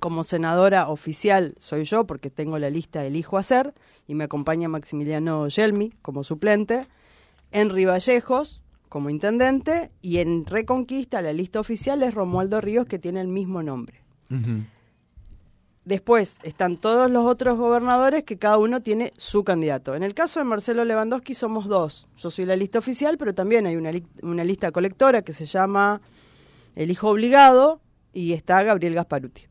Como 0.00 0.24
senadora 0.24 0.88
oficial 0.88 1.54
soy 1.60 1.84
yo, 1.84 2.04
porque 2.04 2.30
tengo 2.30 2.58
la 2.58 2.68
lista 2.68 3.04
Elijo 3.04 3.38
Hacer, 3.38 3.74
y 4.08 4.14
me 4.14 4.24
acompaña 4.24 4.68
Maximiliano 4.68 5.46
Yelmi 5.46 5.92
como 6.02 6.24
suplente. 6.24 6.88
Henry 7.52 7.84
Vallejos 7.84 8.60
como 8.94 9.10
intendente, 9.10 9.90
y 10.02 10.18
en 10.18 10.46
Reconquista 10.46 11.20
la 11.20 11.32
lista 11.32 11.58
oficial 11.58 12.04
es 12.04 12.14
Romualdo 12.14 12.60
Ríos, 12.60 12.86
que 12.86 13.00
tiene 13.00 13.20
el 13.20 13.26
mismo 13.26 13.60
nombre. 13.60 14.04
Después 15.84 16.36
están 16.44 16.76
todos 16.76 17.10
los 17.10 17.26
otros 17.26 17.58
gobernadores 17.58 18.22
que 18.22 18.38
cada 18.38 18.56
uno 18.56 18.82
tiene 18.82 19.12
su 19.16 19.42
candidato. 19.42 19.96
En 19.96 20.04
el 20.04 20.14
caso 20.14 20.38
de 20.38 20.44
Marcelo 20.44 20.84
Lewandowski 20.84 21.34
somos 21.34 21.66
dos. 21.66 22.06
Yo 22.18 22.30
soy 22.30 22.44
la 22.44 22.54
lista 22.54 22.78
oficial, 22.78 23.18
pero 23.18 23.34
también 23.34 23.66
hay 23.66 23.74
una, 23.74 23.90
una 24.22 24.44
lista 24.44 24.70
colectora 24.70 25.22
que 25.22 25.32
se 25.32 25.46
llama 25.46 26.00
El 26.76 26.92
Hijo 26.92 27.08
Obligado 27.08 27.80
y 28.12 28.32
está 28.32 28.62
Gabriel 28.62 28.94
Gasparuti. 28.94 29.42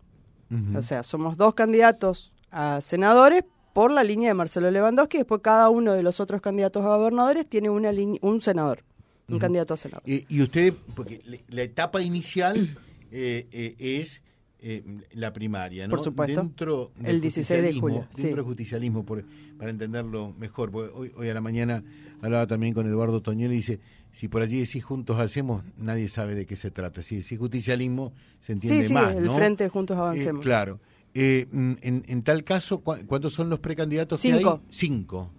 O 0.74 0.84
sea, 0.84 1.04
somos 1.04 1.36
dos 1.36 1.54
candidatos 1.54 2.32
a 2.50 2.80
senadores 2.80 3.44
por 3.74 3.92
la 3.92 4.06
línea 4.06 4.30
de 4.30 4.36
Marcelo 4.36 4.72
Lewandowski. 4.72 5.18
Después 5.18 5.42
cada 5.42 5.70
uno 5.70 5.92
de 5.92 6.02
los 6.02 6.22
otros 6.22 6.40
candidatos 6.40 6.86
a 6.86 6.96
gobernadores 6.96 7.46
tiene 7.46 7.70
una 7.70 7.92
un 8.22 8.42
senador, 8.42 8.86
un 9.34 9.40
candidato 9.40 9.74
a 9.74 9.78
senador. 9.78 10.04
Y, 10.06 10.42
usted, 10.42 10.74
porque 10.96 11.22
la 11.50 11.62
etapa 11.62 12.02
inicial 12.02 12.58
eh, 13.12 13.48
eh, 13.52 13.76
es 13.80 14.22
eh, 14.60 14.84
la 15.14 15.34
primaria, 15.34 15.88
¿no? 15.88 15.92
Por 15.96 16.04
supuesto. 16.04 16.42
Dentro 16.42 16.92
del 16.98 17.16
el 17.16 17.22
16 17.22 17.62
de 17.62 17.74
julio. 17.74 18.08
Dentro 18.16 18.38
del 18.38 18.46
justicialismo, 18.46 19.06
para 19.06 19.70
entenderlo 19.70 20.34
mejor. 20.40 20.72
Hoy, 20.74 21.12
hoy 21.16 21.30
a 21.30 21.34
la 21.34 21.42
mañana 21.42 21.84
hablaba 22.22 22.48
también 22.48 22.74
con 22.74 22.88
Eduardo 22.88 23.22
Toñel 23.22 23.52
y 23.52 23.56
dice, 23.58 23.80
si 24.14 24.28
por 24.28 24.42
allí 24.42 24.60
decís 24.60 24.84
juntos 24.84 25.20
hacemos, 25.20 25.64
nadie 25.78 26.08
sabe 26.08 26.36
de 26.36 26.46
qué 26.46 26.56
se 26.56 26.72
trata. 26.72 27.02
Si 27.02 27.18
decís 27.18 27.38
justicialismo, 27.38 28.14
se 28.40 28.54
entiende 28.54 28.88
sí, 28.88 28.94
más, 28.94 29.16
el 29.16 29.30
frente 29.32 29.68
juntos 29.70 29.98
avancemos. 29.98 30.42
Eh, 30.42 30.44
claro. 30.44 30.80
Eh, 31.16 31.48
mm, 31.52 31.74
en, 31.82 32.04
en, 32.08 32.24
tal 32.24 32.44
caso, 32.44 32.80
¿cuántos 32.82 33.34
son 33.34 33.50
los 33.50 33.60
precandidatos 33.60 34.22
Cinco. 34.22 34.38
que 34.38 34.48
hay? 34.48 34.60
Cinco. 34.70 35.32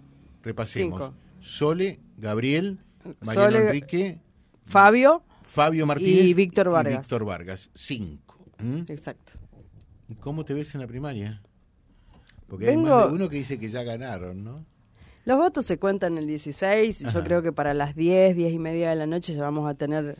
Repasemos. 0.43 1.01
Cinco. 1.01 1.13
Sole, 1.39 1.99
Gabriel, 2.17 2.79
Mariano 3.21 3.57
Enrique, 3.57 4.19
Fabio, 4.65 5.23
Fabio 5.43 5.85
Martínez 5.85 6.25
y 6.25 6.33
Víctor 6.33 6.69
Vargas. 6.69 6.93
Y 6.93 6.97
Víctor 6.97 7.25
Vargas. 7.25 7.69
Cinco. 7.73 8.37
¿Mm? 8.59 8.83
Exacto. 8.89 9.33
¿Y 10.07 10.15
cómo 10.15 10.45
te 10.45 10.53
ves 10.53 10.73
en 10.75 10.81
la 10.81 10.87
primaria? 10.87 11.41
Porque 12.47 12.69
hay 12.69 12.77
más 12.77 13.07
de 13.07 13.15
uno 13.15 13.29
que 13.29 13.37
dice 13.37 13.59
que 13.59 13.69
ya 13.69 13.83
ganaron, 13.83 14.43
¿no? 14.43 14.65
Los 15.25 15.37
votos 15.37 15.65
se 15.65 15.79
cuentan 15.79 16.17
el 16.19 16.27
16. 16.27 16.99
Yo 16.99 17.23
creo 17.23 17.41
que 17.41 17.51
para 17.51 17.73
las 17.73 17.95
10, 17.95 18.35
10 18.35 18.53
y 18.53 18.59
media 18.59 18.91
de 18.91 18.95
la 18.95 19.07
noche 19.07 19.33
ya 19.33 19.41
vamos 19.41 19.67
a 19.67 19.73
tener 19.73 20.17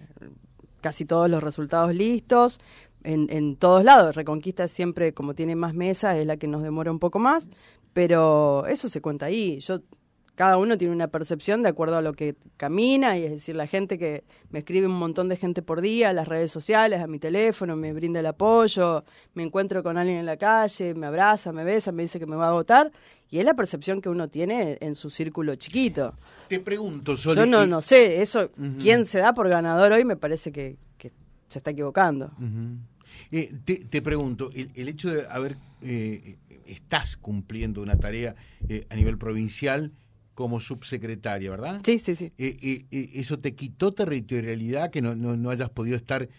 casi 0.82 1.06
todos 1.06 1.30
los 1.30 1.44
resultados 1.44 1.94
listos. 1.94 2.60
en, 3.04 3.27
en 3.30 3.56
todos 3.56 3.84
lados. 3.84 4.15
Reconquista 4.15 4.68
siempre, 4.68 5.13
como 5.13 5.36
tiene 5.36 5.56
más 5.56 5.75
mesas, 5.75 6.18
es 6.18 6.25
la 6.25 6.38
que 6.38 6.48
nos 6.48 6.63
demora 6.63 6.92
un 6.92 6.98
poco 7.00 7.20
más, 7.20 7.48
pero 7.94 8.65
eso 8.65 8.89
se 8.89 9.00
cuenta 9.01 9.27
ahí. 9.27 9.60
Yo 9.60 9.82
cada 10.36 10.58
uno 10.58 10.77
tiene 10.77 10.94
una 10.94 11.08
percepción 11.08 11.63
de 11.63 11.70
acuerdo 11.70 11.98
a 11.98 12.01
lo 12.01 12.13
que 12.13 12.36
camina, 12.58 13.18
y 13.18 13.24
es 13.24 13.32
decir, 13.32 13.56
la 13.56 13.68
gente 13.68 13.98
que 13.98 14.24
me 14.50 14.60
escribe 14.60 14.88
un 14.88 15.00
montón 15.00 15.30
de 15.30 15.38
gente 15.38 15.62
por 15.62 15.82
día, 15.82 16.10
a 16.10 16.13
las 16.13 16.27
redes 16.27 16.51
sociales, 16.51 17.01
a 17.01 17.08
mi 17.08 17.20
teléfono, 17.20 17.75
me 17.75 17.94
brinda 17.94 18.20
el 18.20 18.25
apoyo, 18.25 19.04
me 19.34 19.44
encuentro 19.44 19.82
con 19.82 19.98
alguien 19.98 20.18
en 20.18 20.25
la 20.25 20.38
calle, 20.38 20.94
me 20.94 21.08
abraza, 21.08 21.51
me 21.51 21.63
besa, 21.63 21.92
me 21.92 22.04
dice 22.04 22.20
que 22.20 22.25
me 22.25 22.36
va 22.36 22.50
a 22.50 22.54
votar, 22.54 22.92
y 23.30 23.39
es 23.39 23.46
la 23.46 23.54
percepción 23.54 24.01
que 24.01 24.10
uno 24.10 24.27
tiene 24.27 24.77
en 24.82 24.96
su 24.96 25.10
círculo 25.10 25.56
chiquito. 25.56 26.13
Te 26.50 26.60
pregunto, 26.60 27.15
Sole, 27.18 27.42
Yo 27.42 27.46
no, 27.46 27.65
no 27.65 27.82
sé, 27.82 28.22
eso, 28.22 28.51
quién 28.80 29.06
se 29.06 29.20
da 29.20 29.34
por 29.34 29.50
ganador 29.50 29.94
hoy 29.94 30.06
me 30.06 30.18
parece 30.18 30.51
que, 30.51 30.77
se 31.48 31.60
está 31.60 31.72
equivocando. 31.72 32.32
Eh, 33.32 33.54
te, 33.63 34.01
pregunto, 34.01 34.50
el, 34.54 34.89
hecho 34.89 35.10
de 35.10 35.25
haber, 35.27 35.58
eh, 35.82 36.36
estás 36.65 37.15
cumpliendo 37.15 37.82
una 37.82 37.98
tarea 37.98 38.36
eh, 38.68 38.86
a 38.89 38.96
nivel 38.96 39.18
provincial, 39.18 39.92
como 40.36 40.60
subsecretaria, 40.60 41.50
¿verdad? 41.50 41.82
Sí, 41.84 41.98
sí, 41.98 42.15
sí. 42.15 42.25
Eh, 42.38 42.58
eh, 42.62 42.86
eh, 42.92 43.10
¿Eso 43.15 43.39
te 43.39 43.56
quitó 43.56 43.94
territorialidad, 43.94 44.92
que 44.92 45.01
no, 45.01 45.15
no, 45.15 45.50
hayas 45.50 45.70
podido 45.70 45.96
estar 45.98 46.30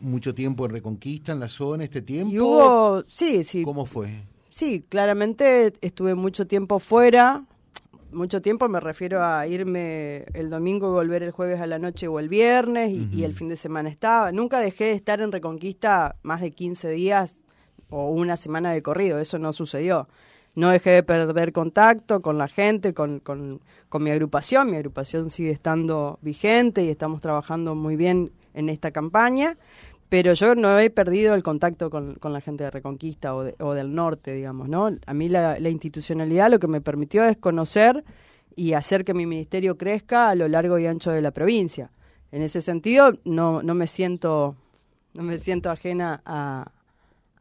mucho 0.00 0.34
tiempo 0.34 0.66
en 0.66 0.72
Reconquista, 0.72 1.32
en 1.32 1.40
la 1.40 1.48
zona, 1.48 1.84
este 1.84 2.02
tiempo? 2.02 2.30
Y 2.30 2.38
hubo, 2.38 3.02
sí, 3.08 3.42
sí. 3.42 3.62
¿Cómo 3.64 3.86
fue? 3.86 4.10
Sí, 4.50 4.84
claramente 4.86 5.72
estuve 5.80 6.14
mucho 6.14 6.46
tiempo 6.46 6.78
fuera, 6.78 7.46
mucho 8.12 8.42
tiempo 8.42 8.68
me 8.68 8.80
refiero 8.80 9.24
a 9.24 9.46
irme 9.46 10.26
el 10.34 10.50
domingo 10.50 10.88
y 10.88 10.92
volver 10.92 11.22
el 11.22 11.30
jueves 11.30 11.58
a 11.58 11.66
la 11.66 11.78
noche 11.78 12.06
o 12.06 12.20
el 12.20 12.28
viernes 12.28 12.92
y, 12.92 13.08
y, 13.14 13.24
el 13.24 13.32
fin 13.32 13.48
de 13.48 13.56
semana 13.56 13.88
estaba. 13.88 14.30
Nunca 14.30 14.60
dejé 14.60 14.84
de 14.84 14.92
estar 14.92 15.22
en 15.22 15.32
Reconquista 15.32 16.16
más 16.22 16.42
de 16.42 16.50
15 16.50 16.90
días 16.90 17.38
o 17.88 18.10
una 18.10 18.36
semana 18.36 18.72
de 18.72 18.82
corrido, 18.82 19.18
eso 19.18 19.38
no 19.38 19.54
sucedió 19.54 20.06
no 20.54 20.70
dejé 20.70 20.90
de 20.90 21.02
perder 21.02 21.52
contacto 21.52 22.20
con 22.22 22.38
la 22.38 22.48
gente, 22.48 22.94
con, 22.94 23.20
con, 23.20 23.60
mi 24.00 24.10
agrupación. 24.10 24.70
Mi 24.70 24.76
agrupación 24.76 25.30
sigue 25.30 25.50
estando 25.50 26.18
vigente 26.22 26.84
y 26.84 26.88
estamos 26.88 27.20
trabajando 27.20 27.74
muy 27.74 27.96
bien 27.96 28.32
en 28.54 28.68
esta 28.68 28.90
campaña, 28.90 29.56
pero 30.08 30.34
yo 30.34 30.54
no 30.54 30.78
he 30.78 30.90
perdido 30.90 31.34
el 31.34 31.42
contacto 31.42 31.88
con, 31.88 32.14
con 32.16 32.32
la 32.32 32.40
gente 32.40 32.64
de 32.64 32.70
Reconquista 32.70 33.34
o, 33.34 33.50
o, 33.60 33.74
del 33.74 33.94
norte, 33.94 34.34
digamos, 34.34 34.68
¿no? 34.68 34.90
A 35.06 35.14
mí 35.14 35.28
la, 35.28 35.58
la 35.58 35.70
institucionalidad 35.70 36.50
lo 36.50 36.58
que 36.58 36.68
me 36.68 36.82
permitió 36.82 37.24
es 37.24 37.38
conocer 37.38 38.04
y 38.54 38.74
hacer 38.74 39.04
que 39.04 39.14
mi 39.14 39.24
ministerio 39.24 39.78
crezca 39.78 40.28
a 40.28 40.34
lo 40.34 40.48
largo 40.48 40.78
y 40.78 40.86
ancho 40.86 41.10
de 41.10 41.22
la 41.22 41.30
provincia. 41.30 41.90
En 42.30 42.42
ese 42.42 42.60
sentido, 42.60 43.12
no, 43.24 43.62
no 43.62 43.74
me 43.74 43.86
siento 43.86 44.56
no 45.14 45.22
me 45.22 45.38
siento 45.38 45.70
ajena 45.70 46.22
a, 46.24 46.70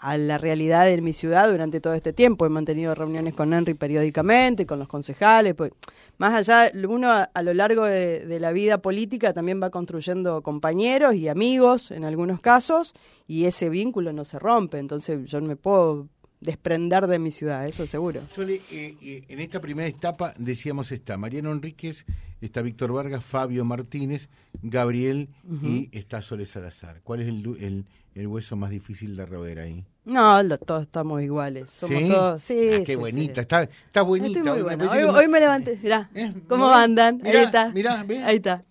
a 0.01 0.17
la 0.17 0.39
realidad 0.39 0.85
de 0.85 0.99
mi 0.99 1.13
ciudad 1.13 1.49
durante 1.49 1.79
todo 1.79 1.93
este 1.93 2.11
tiempo. 2.11 2.47
He 2.47 2.49
mantenido 2.49 2.95
reuniones 2.95 3.35
con 3.35 3.53
Henry 3.53 3.75
periódicamente, 3.75 4.65
con 4.65 4.79
los 4.79 4.87
concejales. 4.87 5.53
Pues, 5.53 5.71
más 6.17 6.33
allá, 6.33 6.71
uno 6.87 7.11
a, 7.11 7.43
lo 7.43 7.53
largo 7.53 7.85
de, 7.85 8.39
la 8.39 8.51
vida 8.51 8.79
política 8.79 9.31
también 9.31 9.61
va 9.61 9.69
construyendo 9.69 10.41
compañeros 10.41 11.13
y 11.13 11.27
amigos 11.27 11.91
en 11.91 12.03
algunos 12.03 12.41
casos, 12.41 12.95
y 13.27 13.45
ese 13.45 13.69
vínculo 13.69 14.11
no 14.11 14.25
se 14.25 14.39
rompe. 14.39 14.79
Entonces 14.79 15.29
yo 15.29 15.39
no 15.39 15.47
me 15.47 15.55
puedo 15.55 16.07
desprender 16.39 17.05
de 17.05 17.19
mi 17.19 17.29
ciudad, 17.29 17.67
eso 17.67 17.85
seguro. 17.85 18.21
Eh, 18.39 18.61
eh, 18.71 19.23
en 19.29 19.39
esta 19.39 19.59
primera 19.59 19.87
etapa 19.87 20.33
decíamos 20.39 20.91
está 20.91 21.15
Mariano 21.15 21.51
Enríquez, 21.51 22.05
está 22.45 22.61
Víctor 22.61 22.91
Vargas, 22.91 23.23
Fabio 23.23 23.65
Martínez, 23.65 24.29
Gabriel 24.61 25.29
y 25.63 25.89
está 25.91 26.21
Sole 26.21 26.45
Salazar. 26.45 27.01
¿Cuál 27.03 27.21
es 27.21 27.27
el, 27.27 27.85
el 28.15 28.27
hueso 28.27 28.55
más 28.55 28.69
difícil 28.69 29.15
de 29.15 29.25
roer 29.25 29.59
ahí? 29.59 29.85
No, 30.03 30.57
todos 30.57 30.83
estamos 30.83 31.21
iguales. 31.21 31.69
Somos 31.69 32.07
todos. 32.07 32.41
Sí, 32.41 32.69
ah, 32.73 32.83
qué 32.83 32.95
bonita. 32.95 33.41
Está, 33.41 33.63
está 33.63 34.01
bonita. 34.01 34.41
Hoy, 34.51 35.27
me 35.27 35.39
levanté. 35.39 35.79
Mirá, 35.81 36.09
¿Eh? 36.15 36.33
¿cómo 36.47 36.69
andan? 36.69 37.21
ahí 37.23 37.37
está. 37.37 37.69
Mirá, 37.69 38.01
Ahí 38.25 38.37
está. 38.37 38.63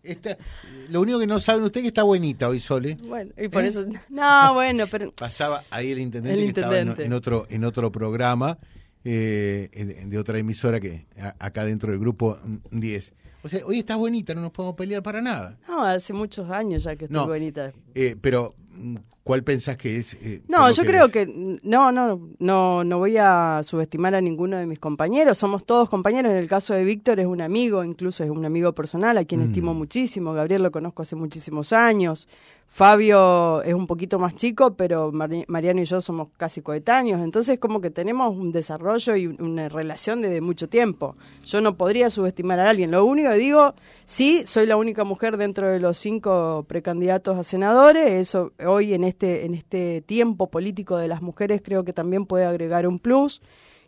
Lo 0.89 1.01
único 1.01 1.21
que 1.21 1.29
no 1.29 1.39
saben 1.39 1.63
ustedes 1.63 1.83
es 1.83 1.85
que 1.85 1.89
está 1.89 2.03
bonita 2.03 2.49
hoy, 2.49 2.59
Sole. 2.59 2.99
Bueno, 3.07 3.33
y 3.39 3.47
por 3.47 3.65
¿Eh? 3.65 3.69
eso. 3.69 3.87
No, 4.09 4.55
bueno, 4.55 4.87
pero. 4.91 5.13
Pasaba 5.17 5.63
ahí 5.71 5.93
el 5.93 6.01
intendente, 6.01 6.41
que 6.43 6.49
estaba 6.49 6.79
en, 6.81 7.13
otro, 7.13 7.47
en 7.49 7.65
otro 7.65 7.93
programa 7.93 8.59
eh, 9.05 10.05
de 10.07 10.19
otra 10.19 10.39
emisora 10.39 10.81
que 10.81 11.07
acá 11.39 11.65
dentro 11.65 11.91
del 11.91 12.01
grupo 12.01 12.39
10. 12.71 13.13
O 13.43 13.49
sea, 13.49 13.65
hoy 13.65 13.79
está 13.79 13.97
bonita, 13.97 14.35
no 14.35 14.43
nos 14.43 14.51
podemos 14.51 14.77
pelear 14.77 15.03
para 15.03 15.23
nada. 15.23 15.57
No, 15.67 15.83
hace 15.83 16.13
muchos 16.13 16.51
años 16.51 16.85
ya 16.85 16.97
que 16.97 17.07
estoy 17.07 17.27
bonita. 17.27 17.73
Eh, 17.95 18.17
pero 18.21 18.55
mm, 18.73 18.97
¿Cuál 19.23 19.45
pensás 19.45 19.77
que 19.77 19.99
es? 19.99 20.15
Eh, 20.15 20.43
no, 20.49 20.71
yo 20.73 20.83
creo 20.83 21.11
que 21.11 21.27
no, 21.63 21.93
no, 21.93 22.21
no, 22.39 22.83
no 22.83 22.99
voy 22.99 23.19
a 23.19 23.61
subestimar 23.63 24.15
a 24.15 24.21
ninguno 24.21 24.57
de 24.57 24.67
mis 24.67 24.79
compañeros. 24.79 25.37
Somos 25.37 25.65
todos 25.65 25.91
compañeros. 25.91 26.33
En 26.33 26.39
el 26.39 26.49
caso 26.49 26.73
de 26.73 26.83
Víctor 26.85 27.21
es 27.21 27.27
un 27.27 27.43
amigo, 27.43 27.85
incluso 27.85 28.25
es 28.25 28.31
un 28.31 28.45
amigo 28.47 28.73
personal 28.75 29.19
a 29.19 29.25
quien 29.25 29.43
mm. 29.43 29.45
estimo 29.45 29.75
muchísimo. 29.75 30.33
Gabriel 30.33 30.63
lo 30.63 30.73
conozco 30.73 31.03
hace 31.03 31.17
muchísimos 31.17 31.73
años. 31.75 32.29
Fabio 32.73 33.63
es 33.63 33.75
un 33.75 33.89
poquito 33.89 34.21
más 34.21 34.37
chico, 34.37 34.75
pero 34.75 35.11
Mariano 35.13 35.83
y 35.83 35.85
yo 35.85 36.01
somos 36.01 36.29
casi 36.37 36.63
coetáneos, 36.63 37.21
entonces 37.21 37.59
como 37.59 37.81
que 37.81 37.91
tenemos 37.91 38.35
un 38.35 38.53
desarrollo 38.53 39.17
y 39.17 39.27
una 39.27 39.69
relación 39.69 40.23
desde 40.23 40.41
mucho 40.41 40.69
tiempo. 40.69 41.17
Yo 41.45 41.61
no 41.61 41.77
podría 41.77 42.11
subestimar 42.11 42.61
a 42.61 42.71
alguien. 42.71 42.93
Lo 42.93 43.05
único 43.05 43.31
que 43.31 43.39
digo, 43.39 43.75
sí, 44.05 44.45
soy 44.47 44.67
la 44.67 44.77
única 44.77 45.03
mujer 45.03 45.37
dentro 45.37 45.67
de 45.67 45.81
los 45.81 45.99
cinco 45.99 46.65
precandidatos 46.69 47.37
a 47.37 47.43
senadores. 47.43 48.09
Eso 48.13 48.53
hoy 48.65 48.95
en 48.95 49.03
este 49.03 49.45
en 49.45 49.55
este 49.55 50.01
tiempo 50.01 50.49
político 50.49 50.97
de 50.97 51.09
las 51.09 51.23
mujeres 51.23 51.63
creo 51.65 51.85
que 51.85 51.93
también 51.93 52.25
puede 52.25 52.45
agregar 52.45 52.87
un 52.87 53.01
plus 53.01 53.43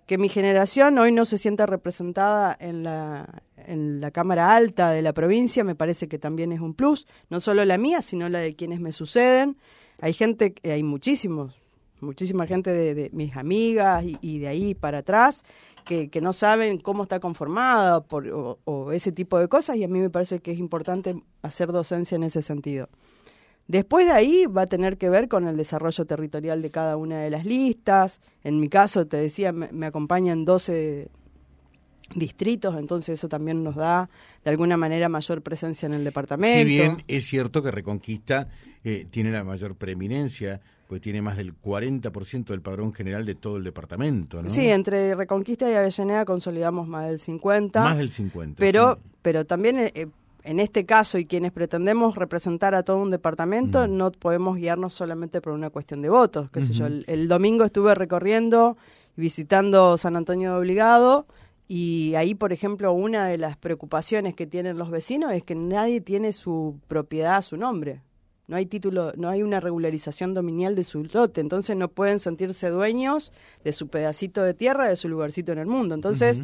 que 0.07 0.19
mi 0.19 0.29
generación 0.29 0.99
hoy 0.99 1.13
no 1.13 1.25
se 1.25 1.39
sienta 1.39 1.67
representada 1.67 2.57
en 2.59 2.83
la, 2.83 3.43
en 3.67 4.01
la 4.01 4.11
Cámara 4.11 4.55
Alta 4.55 4.91
de 4.91 5.03
la 5.03 5.13
provincia, 5.13 5.65
me 5.65 5.75
parece 5.75 6.09
que 6.09 6.19
también 6.19 6.53
es 6.53 6.61
un 6.61 6.75
plus, 6.75 7.07
no 7.31 7.41
solo 7.41 7.65
la 7.65 7.79
mía, 7.79 8.03
sino 8.03 8.29
la 8.29 8.41
de 8.41 8.55
quienes 8.55 8.81
me 8.81 8.93
suceden. 8.93 9.57
Hay 10.01 10.13
gente, 10.13 10.55
hay 10.65 10.83
muchísimos, 10.83 11.55
muchísima 12.01 12.47
gente 12.47 12.71
de, 12.71 13.11
mis 13.13 13.37
amigas 13.37 14.05
y, 14.21 14.39
de 14.39 14.49
ahí 14.49 14.75
para 14.75 14.99
atrás 14.99 15.43
que, 15.85 16.11
que, 16.11 16.21
no 16.21 16.33
saben 16.33 16.79
cómo 16.79 17.05
está 17.05 17.21
conformada 17.21 18.03
por, 18.03 18.59
o 18.65 18.93
ese 18.93 19.13
tipo 19.13 19.39
de 19.39 19.49
cosas 19.49 19.77
y 19.77 19.85
a 19.85 19.89
mí 19.89 19.99
me 19.99 20.11
parece 20.11 20.41
que 20.41 20.53
es 20.53 20.59
importante 20.59 21.23
hacer 21.43 21.73
docencia 21.73 22.17
en 22.17 22.25
ese 22.25 22.43
sentido. 22.43 22.89
Después 23.69 24.07
de 24.07 24.13
ahí 24.13 24.47
va 24.47 24.63
a 24.63 24.67
tener 24.67 24.99
que 24.99 25.09
ver 25.09 25.29
con 25.29 25.47
el 25.47 25.57
desarrollo 25.57 26.05
territorial 26.05 26.63
de 26.63 26.71
cada 26.71 26.97
una 26.97 27.21
de 27.21 27.31
las 27.31 27.47
listas. 27.47 28.21
En 28.43 28.61
mi 28.61 28.69
caso, 28.69 29.07
te 29.07 29.17
decía, 29.17 29.53
me, 29.53 29.87
acompañan 29.87 30.45
12 30.45 31.09
distritos, 32.15 32.77
entonces 32.79 33.19
eso 33.19 33.29
también 33.29 33.63
nos 33.63 33.77
da 33.77 34.09
de 34.45 34.51
alguna 34.51 34.77
manera 34.77 35.09
mayor 35.09 35.43
presencia 35.43 35.87
en 35.87 35.95
el 35.95 36.05
departamento. 36.05 36.59
Si 36.59 36.65
bien 36.65 37.05
es 37.09 37.27
cierto 37.27 37.63
que 37.63 37.71
Reconquista 37.71 38.49
eh, 38.85 39.07
tiene 39.11 39.31
la 39.31 39.45
mayor 39.45 39.77
preeminencia, 39.77 40.61
pues 40.89 41.01
tiene 41.01 41.23
más 41.23 41.37
del 41.37 41.55
40% 41.59 42.45
del 42.47 42.61
padrón 42.61 42.93
general 42.93 43.25
de 43.25 43.35
todo 43.35 43.57
el 43.57 43.65
departamento, 43.65 44.43
¿no? 44.43 44.49
Sí, 44.49 44.69
entre 44.69 45.15
Reconquista 45.15 45.71
y 45.71 45.75
Avellaneda 45.75 46.25
consolidamos 46.25 46.87
más 46.87 47.09
del 47.09 47.19
50. 47.19 47.81
Más 47.81 47.97
del 47.97 48.11
50. 48.11 48.59
Pero, 48.59 48.99
pero 49.23 49.47
también 49.47 49.79
eh, 49.79 50.09
en 50.45 50.61
este 50.61 50.85
caso 50.85 51.19
y 51.19 51.27
quienes 51.27 51.53
pretendemos 51.53 52.17
representar 52.17 52.75
a 52.75 52.83
todo 52.83 52.99
un 52.99 53.11
departamento, 53.11 53.87
mm. 53.87 53.97
no 53.97 54.13
podemos 54.13 54.57
guiarnos 54.57 54.95
solamente 54.95 55.41
por 55.41 55.53
una 55.53 55.71
cuestión 55.71 56.03
de 56.03 56.09
votos. 56.09 56.51
Qué 56.51 56.63
sé 56.63 56.73
yo, 56.73 56.87
el, 56.87 57.29
domingo 57.29 57.65
estuve 57.65 57.95
recorriendo 57.95 58.77
y 59.17 59.21
visitando 59.21 59.97
San 59.99 60.17
Antonio 60.17 60.53
de 60.53 60.59
Obligado 60.59 61.27
y 61.75 62.17
ahí, 62.17 62.35
por 62.35 62.53
ejemplo, 62.53 62.93
una 62.93 63.27
de 63.29 63.39
las 63.39 63.57
preocupaciones 63.57 64.35
que 64.35 64.47
tienen 64.47 64.77
los 64.77 64.91
vecinos 64.91 65.33
es 65.33 65.43
que 65.43 65.55
nadie 65.55 66.03
tiene 66.03 66.35
su 66.35 66.79
propiedad 66.87 67.37
a 67.37 67.41
su 67.41 67.57
nombre. 67.57 68.03
No 68.47 68.57
hay 68.57 68.67
título, 68.67 69.15
no 69.17 69.31
hay 69.31 69.43
una 69.43 69.59
regularización 69.59 70.35
dominial 70.35 70.75
de 70.75 70.85
su 70.85 71.03
lote, 71.03 71.41
entonces 71.41 71.75
no 71.75 71.89
pueden 71.89 72.19
sentirse 72.19 72.69
dueños 72.69 73.33
de 73.65 73.73
su 73.73 73.89
pedacito 73.89 74.43
de 74.43 74.53
tierra, 74.53 74.87
de 74.87 74.97
su 74.97 75.09
lugarcito 75.09 75.51
en 75.53 75.61
el 75.61 75.67
mundo. 75.67 75.95
Entonces, 75.95 76.43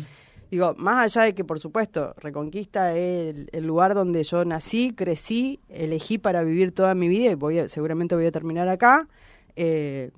Digo, 0.50 0.75
más 0.78 1.14
allá 1.14 1.26
de 1.26 1.35
que, 1.35 1.44
por 1.44 1.61
supuesto, 1.61 2.14
Reconquista 2.16 2.97
es 2.97 3.37
el, 3.52 3.66
lugar 3.66 3.94
donde 3.94 4.25
yo 4.25 4.47
nací, 4.47 4.94
crecí, 4.94 5.61
elegí 5.68 6.16
para 6.16 6.42
vivir 6.42 6.73
toda 6.73 6.94
mi 6.94 7.06
vida 7.06 7.30
y 7.30 7.35
voy 7.35 7.68
seguramente 7.68 8.14
voy 8.14 8.25
a 8.25 8.32
terminar 8.32 8.66
acá, 8.66 9.08
eh, 9.56 10.11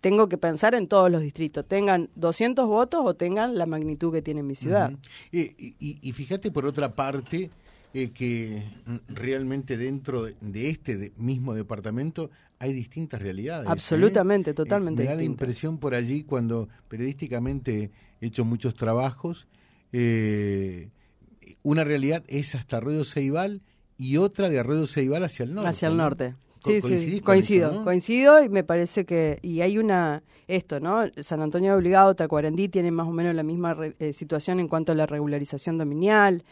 tengo 0.00 0.28
que 0.28 0.38
pensar 0.38 0.74
en 0.74 0.86
todos 0.86 1.10
los 1.10 1.22
distritos, 1.22 1.66
tengan 1.66 2.08
200 2.14 2.66
votos 2.66 3.02
o 3.04 3.14
tengan 3.14 3.56
la 3.56 3.66
magnitud 3.66 4.12
que 4.12 4.22
tiene 4.22 4.42
mi 4.42 4.54
ciudad. 4.54 4.92
y, 5.32 6.12
fíjate, 6.12 6.50
por 6.50 6.66
otra 6.66 6.94
parte, 6.94 7.50
eh, 7.94 8.10
que 8.10 8.62
realmente 9.08 9.76
dentro 9.76 10.24
de, 10.24 10.68
este 10.68 11.12
mismo 11.16 11.54
departamento 11.54 12.30
hay 12.58 12.72
distintas 12.72 13.22
realidades. 13.22 13.66
¿eh? 13.66 13.72
Absolutamente, 13.72 14.52
totalmente. 14.52 15.02
me 15.02 15.08
da 15.08 15.14
la 15.14 15.22
impresión 15.22 15.78
por 15.78 15.94
allí 15.94 16.22
cuando 16.22 16.68
periodísticamente 16.88 17.90
he 18.20 18.26
hecho 18.26 18.44
muchos 18.44 18.74
trabajos 18.74 19.46
eh, 19.92 20.90
una 21.62 21.84
realidad 21.84 22.24
es 22.28 22.54
hasta 22.54 22.76
Arroyo 22.76 23.04
Ceibal 23.04 23.62
y 23.96 24.16
otra 24.18 24.48
de 24.48 24.58
Arroyo 24.58 24.86
Ceibal 24.86 25.24
hacia 25.24 25.44
el 25.44 25.54
norte. 25.54 25.70
Hacia 25.70 25.88
el 25.88 25.96
norte. 25.96 26.34
Sí, 26.64 26.82
sí, 26.82 27.20
coincido, 27.20 27.84
coincido 27.84 28.42
y 28.42 28.48
me 28.48 28.64
parece 28.64 29.04
que, 29.04 29.38
y 29.42 29.60
hay 29.60 29.78
una, 29.78 30.22
esto, 30.46 30.80
¿no? 30.80 31.04
San 31.20 31.42
Antonio 31.42 31.72
de 31.72 31.78
Obligado, 31.78 32.14
Tacuarendí 32.14 32.68
tienen 32.68 32.94
más 32.94 33.06
o 33.06 33.12
menos 33.12 33.34
la 33.34 33.42
misma 33.42 33.76
eh, 33.98 34.12
situación 34.12 34.60
en 34.60 34.68
cuanto 34.68 34.92
a 34.92 34.94
la 34.94 35.06
regularización 35.06 35.78
dominial. 35.78 36.42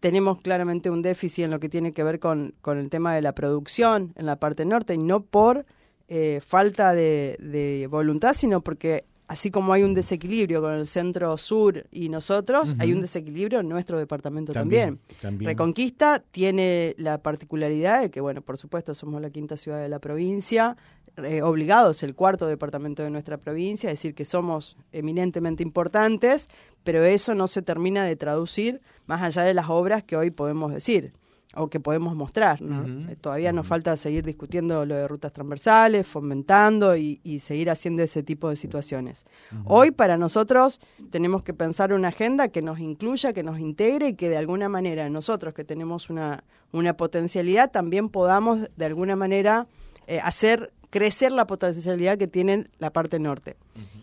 Tenemos 0.00 0.40
claramente 0.40 0.88
un 0.88 1.02
déficit 1.02 1.44
en 1.44 1.50
lo 1.50 1.60
que 1.60 1.68
tiene 1.68 1.92
que 1.92 2.02
ver 2.02 2.20
con, 2.20 2.54
con 2.62 2.78
el 2.78 2.88
tema 2.88 3.14
de 3.14 3.22
la 3.22 3.34
producción 3.34 4.12
en 4.16 4.26
la 4.26 4.36
parte 4.36 4.64
norte 4.64 4.94
y 4.94 4.98
no 4.98 5.20
por 5.20 5.66
eh, 6.08 6.40
falta 6.46 6.94
de, 6.94 7.36
de 7.38 7.86
voluntad, 7.86 8.34
sino 8.34 8.62
porque 8.62 9.04
así 9.30 9.52
como 9.52 9.72
hay 9.72 9.84
un 9.84 9.94
desequilibrio 9.94 10.60
con 10.60 10.72
el 10.72 10.88
centro 10.88 11.36
sur 11.36 11.86
y 11.92 12.08
nosotros, 12.08 12.74
hay 12.80 12.92
un 12.92 13.00
desequilibrio 13.00 13.60
en 13.60 13.68
nuestro 13.68 13.96
departamento 13.96 14.52
también, 14.52 14.98
Reconquista 15.22 16.20
tiene 16.32 16.96
la 16.98 17.18
particularidad 17.18 18.00
de 18.00 18.10
que, 18.10 18.20
bueno, 18.20 18.42
por 18.42 18.58
supuesto, 18.58 18.92
somos 18.92 19.22
la 19.22 19.30
quinta 19.30 19.56
ciudad 19.56 19.80
de 19.80 19.88
la 19.88 20.00
provincia, 20.00 20.76
eh, 21.16 21.42
obligados 21.42 22.02
el 22.02 22.16
cuarto 22.16 22.48
departamento 22.48 23.04
de 23.04 23.10
nuestra 23.10 23.36
provincia, 23.36 23.88
es 23.88 24.00
decir, 24.00 24.16
que 24.16 24.24
somos 24.24 24.76
eminentemente 24.90 25.62
importantes, 25.62 26.48
pero 26.82 27.04
eso 27.04 27.36
no 27.36 27.46
se 27.46 27.62
termina 27.62 28.04
de 28.04 28.16
traducir 28.16 28.80
más 29.06 29.22
allá 29.22 29.44
de 29.44 29.54
las 29.54 29.68
obras 29.68 30.02
que 30.02 30.16
hoy 30.16 30.32
podemos 30.32 30.74
decir 30.74 31.12
o 31.56 31.68
que 31.68 31.80
podemos 31.80 32.14
mostrar. 32.14 32.60
Eh, 32.62 33.16
todavía 33.20 33.52
nos 33.52 33.66
falta 33.66 33.96
seguir 33.96 34.24
discutiendo 34.24 34.84
lo 34.86 34.94
de 34.94 35.08
rutas 35.08 35.32
transversales, 35.32 36.06
fomentando 36.06 36.96
y, 36.96 37.18
seguir 37.40 37.70
haciendo 37.70 38.02
ese 38.02 38.22
tipo 38.22 38.48
de 38.48 38.56
situaciones. 38.56 39.24
Hoy 39.64 39.90
para 39.90 40.16
nosotros 40.16 40.80
tenemos 41.10 41.42
que 41.42 41.54
pensar 41.54 41.92
una 41.92 42.08
agenda 42.08 42.48
que 42.48 42.62
nos 42.62 42.78
incluya, 42.78 43.32
que 43.32 43.42
nos 43.42 43.58
integre 43.58 44.08
y 44.08 44.14
que 44.14 44.28
de 44.28 44.36
alguna 44.36 44.68
manera 44.68 45.08
nosotros 45.08 45.54
que 45.54 45.64
tenemos 45.64 46.10
una, 46.10 46.44
una 46.72 46.94
potencialidad 46.94 47.70
también 47.70 48.08
podamos 48.08 48.68
de 48.76 48.84
alguna 48.84 49.16
manera 49.16 49.66
eh, 50.06 50.20
hacer 50.20 50.72
crecer 50.90 51.32
la 51.32 51.46
potencialidad 51.46 52.18
que 52.18 52.26
tiene 52.26 52.66
la 52.78 52.90
parte 52.90 53.18
norte. 53.18 53.56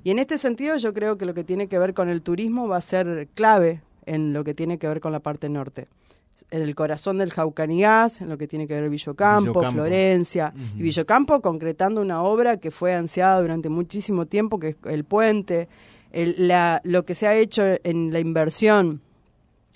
Y 0.04 0.12
en 0.12 0.20
este 0.20 0.38
sentido 0.38 0.78
yo 0.78 0.94
creo 0.94 1.18
que 1.18 1.26
lo 1.26 1.34
que 1.34 1.44
tiene 1.44 1.68
que 1.68 1.80
ver 1.80 1.94
con 1.94 2.10
el 2.10 2.22
turismo 2.22 2.68
va 2.68 2.78
a 2.78 2.82
ser 2.82 3.28
clave 3.34 3.82
en 4.06 4.34
lo 4.34 4.44
que 4.44 4.54
tiene 4.54 4.78
que 4.78 4.88
ver 4.88 5.02
con 5.02 5.12
la 5.12 5.20
parte 5.20 5.50
norte 5.50 5.88
en 6.50 6.62
el 6.62 6.76
corazón 6.76 7.18
del 7.18 7.32
Jaucanigás, 7.32 8.22
en 8.22 8.30
lo 8.30 8.38
que 8.38 8.48
tiene 8.48 8.68
que 8.68 8.80
ver 8.80 8.90
Villocampo, 8.90 9.64
Florencia, 9.72 10.54
y 10.76 10.82
Villocampo 10.82 11.42
concretando 11.42 12.02
una 12.02 12.24
obra 12.24 12.58
que 12.58 12.72
fue 12.72 12.94
ansiada 12.94 13.42
durante 13.42 13.70
muchísimo 13.70 14.26
tiempo, 14.26 14.60
que 14.60 14.70
es 14.70 14.78
el 14.86 15.04
puente, 15.04 15.68
la, 16.12 16.82
lo 16.84 17.06
que 17.06 17.16
se 17.16 17.28
ha 17.28 17.36
hecho 17.36 17.64
en 17.84 18.14
la 18.14 18.20
inversión 18.20 19.02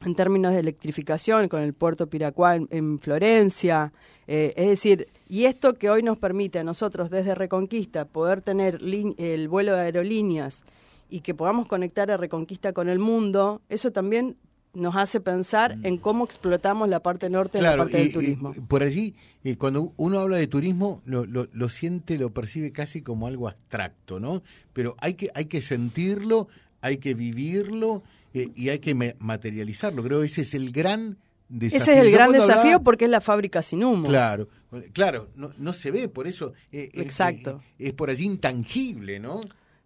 en 0.06 0.16
términos 0.16 0.54
de 0.54 0.60
electrificación 0.60 1.48
con 1.48 1.62
el 1.62 1.74
puerto 1.74 2.08
Piracuá 2.08 2.56
en, 2.56 3.00
Florencia, 3.00 3.94
eh, 4.28 4.54
es 4.56 4.68
decir, 4.68 5.08
y 5.28 5.46
esto 5.46 5.76
que 5.76 5.90
hoy 5.90 6.04
nos 6.04 6.18
permite 6.18 6.60
a 6.60 6.64
nosotros 6.64 7.10
desde 7.10 7.36
Reconquista 7.36 8.06
poder 8.06 8.42
tener 8.42 8.80
el 8.82 9.48
vuelo 9.48 9.74
de 9.74 9.82
aerolíneas 9.82 10.64
y 11.10 11.22
que 11.22 11.34
podamos 11.34 11.68
conectar 11.68 12.10
a 12.10 12.18
Reconquista 12.18 12.74
con 12.74 12.90
el 12.90 13.00
mundo, 13.00 13.62
eso 13.70 13.92
también 13.92 14.38
nos 14.74 14.96
hace 14.96 15.20
pensar 15.20 15.78
en 15.84 15.98
cómo 15.98 16.24
explotamos 16.24 16.88
la 16.88 17.02
parte 17.02 17.30
norte 17.30 17.58
en 17.58 17.66
la 17.66 17.78
parte 17.78 17.98
del 17.98 18.12
turismo. 18.12 18.54
por 18.68 18.84
allí, 18.84 19.16
eh, 19.44 19.58
cuando 19.58 19.94
uno 19.98 20.20
habla 20.20 20.38
de 20.38 20.48
turismo, 20.48 21.02
lo, 21.06 21.26
lo, 21.26 21.70
siente, 21.70 22.18
lo 22.18 22.32
percibe 22.32 22.72
casi 22.72 23.02
como 23.02 23.28
algo 23.28 23.48
abstracto, 23.48 24.20
¿no? 24.20 24.44
Pero 24.74 24.96
hay 25.00 25.16
que, 25.16 25.30
hay 25.34 25.46
que 25.46 25.62
sentirlo, 25.62 26.48
hay 26.80 26.98
que 26.98 27.14
vivirlo 27.14 28.04
eh, 28.34 28.50
y 28.56 28.70
hay 28.70 28.80
que 28.80 28.96
materializarlo. 29.20 30.04
Creo 30.04 30.22
que 30.22 30.28
ese 30.28 30.42
es 30.42 30.54
el 30.54 30.72
gran 30.72 31.18
desafío. 31.50 31.82
Ese 31.82 32.00
es 32.00 32.06
el 32.06 32.12
gran 32.12 32.32
desafío 32.32 32.82
porque 32.82 33.06
es 33.06 33.12
la 33.12 33.22
fábrica 33.22 33.62
sin 33.62 33.84
humo. 33.84 34.08
Claro, 34.08 34.48
claro, 34.94 35.30
no, 35.36 35.52
no 35.58 35.74
se 35.74 35.92
ve, 35.92 36.08
por 36.08 36.28
eso 36.28 36.54
eh, 36.72 36.90
Exacto. 36.94 37.62
es 37.78 37.94
por 37.94 38.10
allí 38.10 38.26
intangible, 38.26 39.20
¿no? 39.20 39.42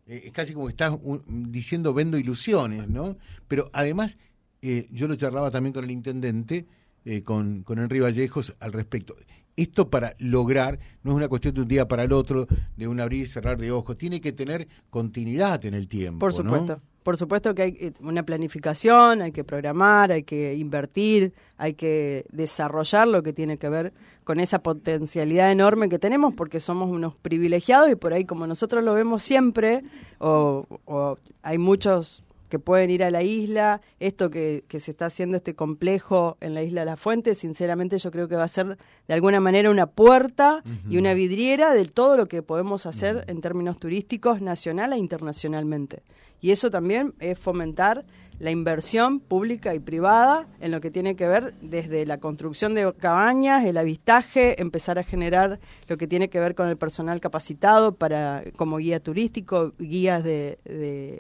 es 0.08 0.32
casi 0.32 0.54
como 0.54 0.70
estás 0.70 0.94
diciendo 1.28 1.94
vendo 1.94 2.18
ilusiones, 2.18 2.88
¿no? 2.88 3.18
Pero 3.48 3.70
además 3.74 4.18
eh, 4.66 4.88
yo 4.92 5.08
lo 5.08 5.16
charlaba 5.16 5.52
también 5.52 5.74
con 5.74 5.84
el 5.84 5.92
intendente, 5.92 6.66
eh, 7.06 7.22
con, 7.22 7.62
con 7.62 7.78
Henry 7.78 8.00
Vallejos, 8.00 8.56
al 8.60 8.74
respecto. 8.74 9.16
Esto 9.56 9.90
para 9.90 10.16
lograr, 10.18 10.80
no 11.04 11.12
es 11.12 11.18
una 11.18 11.28
cuestión 11.28 11.54
de 11.54 11.62
un 11.62 11.68
día 11.68 11.88
para 11.88 12.04
el 12.04 12.12
otro, 12.12 12.48
de 12.76 12.88
un 12.88 13.00
abrir 13.00 13.24
y 13.24 13.28
cerrar 13.28 13.58
de 13.58 13.72
ojos, 13.72 13.96
tiene 13.98 14.20
que 14.20 14.34
tener 14.34 14.68
continuidad 14.90 15.64
en 15.66 15.76
el 15.76 15.88
tiempo. 15.88 16.20
Por 16.20 16.34
supuesto. 16.34 16.82
Por 17.04 17.18
supuesto 17.18 17.54
que 17.54 17.62
hay 17.62 17.78
eh, 17.80 17.94
una 18.00 18.24
planificación, 18.24 19.22
hay 19.22 19.32
que 19.32 19.44
programar, 19.44 20.12
hay 20.12 20.24
que 20.24 20.56
invertir, 20.56 21.34
hay 21.56 21.76
que 21.76 22.26
desarrollar 22.32 23.08
lo 23.08 23.22
que 23.22 23.32
tiene 23.32 23.60
que 23.60 23.70
ver 23.70 23.94
con 24.24 24.40
esa 24.40 24.64
potencialidad 24.64 25.52
enorme 25.52 25.88
que 25.88 26.00
tenemos 26.00 26.34
porque 26.34 26.60
somos 26.60 26.90
unos 26.90 27.16
privilegiados 27.16 27.92
y 27.92 27.96
por 27.96 28.14
ahí 28.14 28.26
como 28.26 28.48
nosotros 28.48 28.84
lo 28.84 28.96
vemos 28.96 29.22
siempre, 29.22 29.84
o, 30.18 30.66
o 30.86 31.20
hay 31.44 31.60
muchos 31.60 32.24
que 32.50 32.60
pueden 32.60 32.90
ir 32.90 33.04
a 33.04 33.12
la 33.12 33.24
isla, 33.24 33.82
esto 34.00 34.30
que, 34.30 34.64
que, 34.68 34.80
se 34.80 34.92
está 34.92 35.08
haciendo, 35.08 35.38
este 35.38 35.56
complejo 35.56 36.38
en 36.42 36.54
la 36.54 36.64
isla 36.64 36.82
de 36.82 36.86
la 36.86 36.96
Fuente, 36.96 37.36
sinceramente 37.36 37.98
yo 37.98 38.12
creo 38.12 38.28
que 38.28 38.36
va 38.36 38.44
a 38.44 38.48
ser 38.48 38.78
de 39.08 39.14
alguna 39.14 39.40
manera 39.40 39.70
una 39.70 39.88
puerta 39.88 40.64
y 40.90 40.98
una 40.98 41.14
vidriera 41.14 41.74
de 41.74 41.86
todo 41.86 42.18
lo 42.18 42.28
que 42.28 42.42
podemos 42.42 42.86
hacer 42.86 43.24
en 43.28 43.42
términos 43.42 43.80
turísticos 43.80 44.42
nacional 44.42 44.94
e 44.94 44.98
internacionalmente. 44.98 46.04
Y 46.42 46.52
eso 46.52 46.70
también 46.70 47.14
es 47.20 47.40
fomentar 47.40 48.06
la 48.40 48.52
inversión 48.52 49.20
pública 49.20 49.74
y 49.74 49.80
privada 49.80 50.48
en 50.60 50.72
lo 50.72 50.82
que 50.82 50.92
tiene 50.92 51.16
que 51.16 51.28
ver 51.28 51.54
desde 51.62 52.06
la 52.06 52.20
construcción 52.20 52.74
de 52.74 52.94
cabañas, 52.94 53.66
el 53.66 53.78
avistaje, 53.78 54.62
empezar 54.62 55.00
a 55.00 55.04
generar 55.04 55.60
lo 55.88 55.98
que 55.98 56.08
tiene 56.08 56.30
que 56.30 56.40
ver 56.40 56.56
con 56.56 56.68
el 56.68 56.78
personal 56.78 57.22
capacitado 57.22 57.96
para 57.96 58.44
como 58.56 58.78
guía 58.78 59.00
turístico, 59.00 59.74
guías 59.80 60.24
de, 60.24 60.58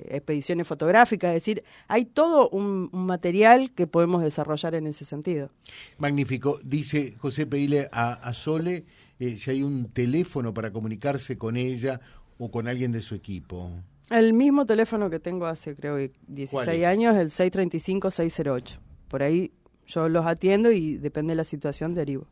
expediciones 0.09 0.67
fotográficas, 0.67 1.29
es 1.29 1.41
decir, 1.41 1.63
hay 1.87 2.05
todo 2.05 2.49
un, 2.49 2.89
material 2.91 3.71
que 3.71 3.87
podemos 3.87 4.21
desarrollar 4.21 4.75
en 4.75 4.87
ese 4.87 5.05
sentido. 5.05 5.49
Magnífico. 5.97 6.59
Dice 6.63 7.13
José 7.17 7.45
Peile 7.45 7.89
a, 7.91 8.33
Sole 8.33 8.85
eh, 9.19 9.37
si 9.37 9.51
hay 9.51 9.63
un 9.63 9.89
teléfono 9.91 10.53
para 10.53 10.71
comunicarse 10.71 11.37
con 11.37 11.55
ella 11.55 12.01
o 12.37 12.51
con 12.51 12.67
alguien 12.67 12.91
de 12.91 13.01
su 13.01 13.15
equipo. 13.15 13.71
El 14.09 14.33
mismo 14.33 14.65
teléfono 14.65 15.09
que 15.09 15.19
tengo 15.19 15.45
hace 15.45 15.75
creo 15.75 15.97
que 15.97 16.11
16 16.27 16.85
años, 16.85 17.15
el 17.15 17.29
635-608. 17.29 18.77
Por 19.07 19.23
ahí 19.23 19.51
yo 19.87 20.09
los 20.09 20.25
atiendo 20.25 20.71
y 20.71 20.97
depende 20.97 21.31
de 21.31 21.37
la 21.37 21.43
situación 21.43 21.93
derivo. 21.93 22.27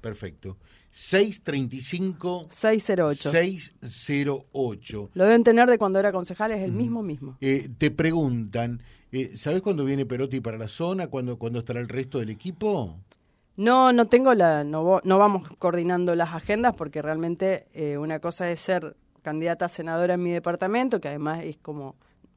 Perfecto. 0.00 0.56
635 0.90 2.46
608. 2.50 3.30
608. 3.30 5.10
Lo 5.14 5.24
deben 5.24 5.44
tener 5.44 5.68
de 5.68 5.78
cuando 5.78 5.98
era 5.98 6.12
concejal, 6.12 6.52
es 6.52 6.62
el 6.62 6.72
mismo 6.72 7.02
mismo. 7.02 7.36
Eh, 7.40 7.68
te 7.76 7.90
preguntan, 7.90 8.82
eh, 9.12 9.36
¿sabes 9.36 9.62
cuándo 9.62 9.84
viene 9.84 10.06
Perotti 10.06 10.40
para 10.40 10.56
la 10.56 10.68
zona? 10.68 11.08
¿Cuándo, 11.08 11.38
¿Cuándo 11.38 11.58
estará 11.58 11.80
el 11.80 11.88
resto 11.88 12.18
del 12.20 12.30
equipo? 12.30 12.96
No, 13.56 13.92
no 13.92 14.06
tengo 14.06 14.34
la, 14.34 14.62
no, 14.62 15.00
no 15.02 15.18
vamos 15.18 15.48
coordinando 15.58 16.14
las 16.14 16.32
agendas 16.32 16.74
porque 16.74 17.02
realmente 17.02 17.66
eh, 17.72 17.98
una 17.98 18.20
cosa 18.20 18.50
es 18.50 18.60
ser 18.60 18.96
candidata 19.28 19.66
a 19.66 19.68
senadora 19.68 20.14
en 20.14 20.22
mi 20.22 20.30
departamento, 20.30 21.02
que 21.02 21.08
además 21.08 21.44
es 21.44 21.58
como 21.58 21.96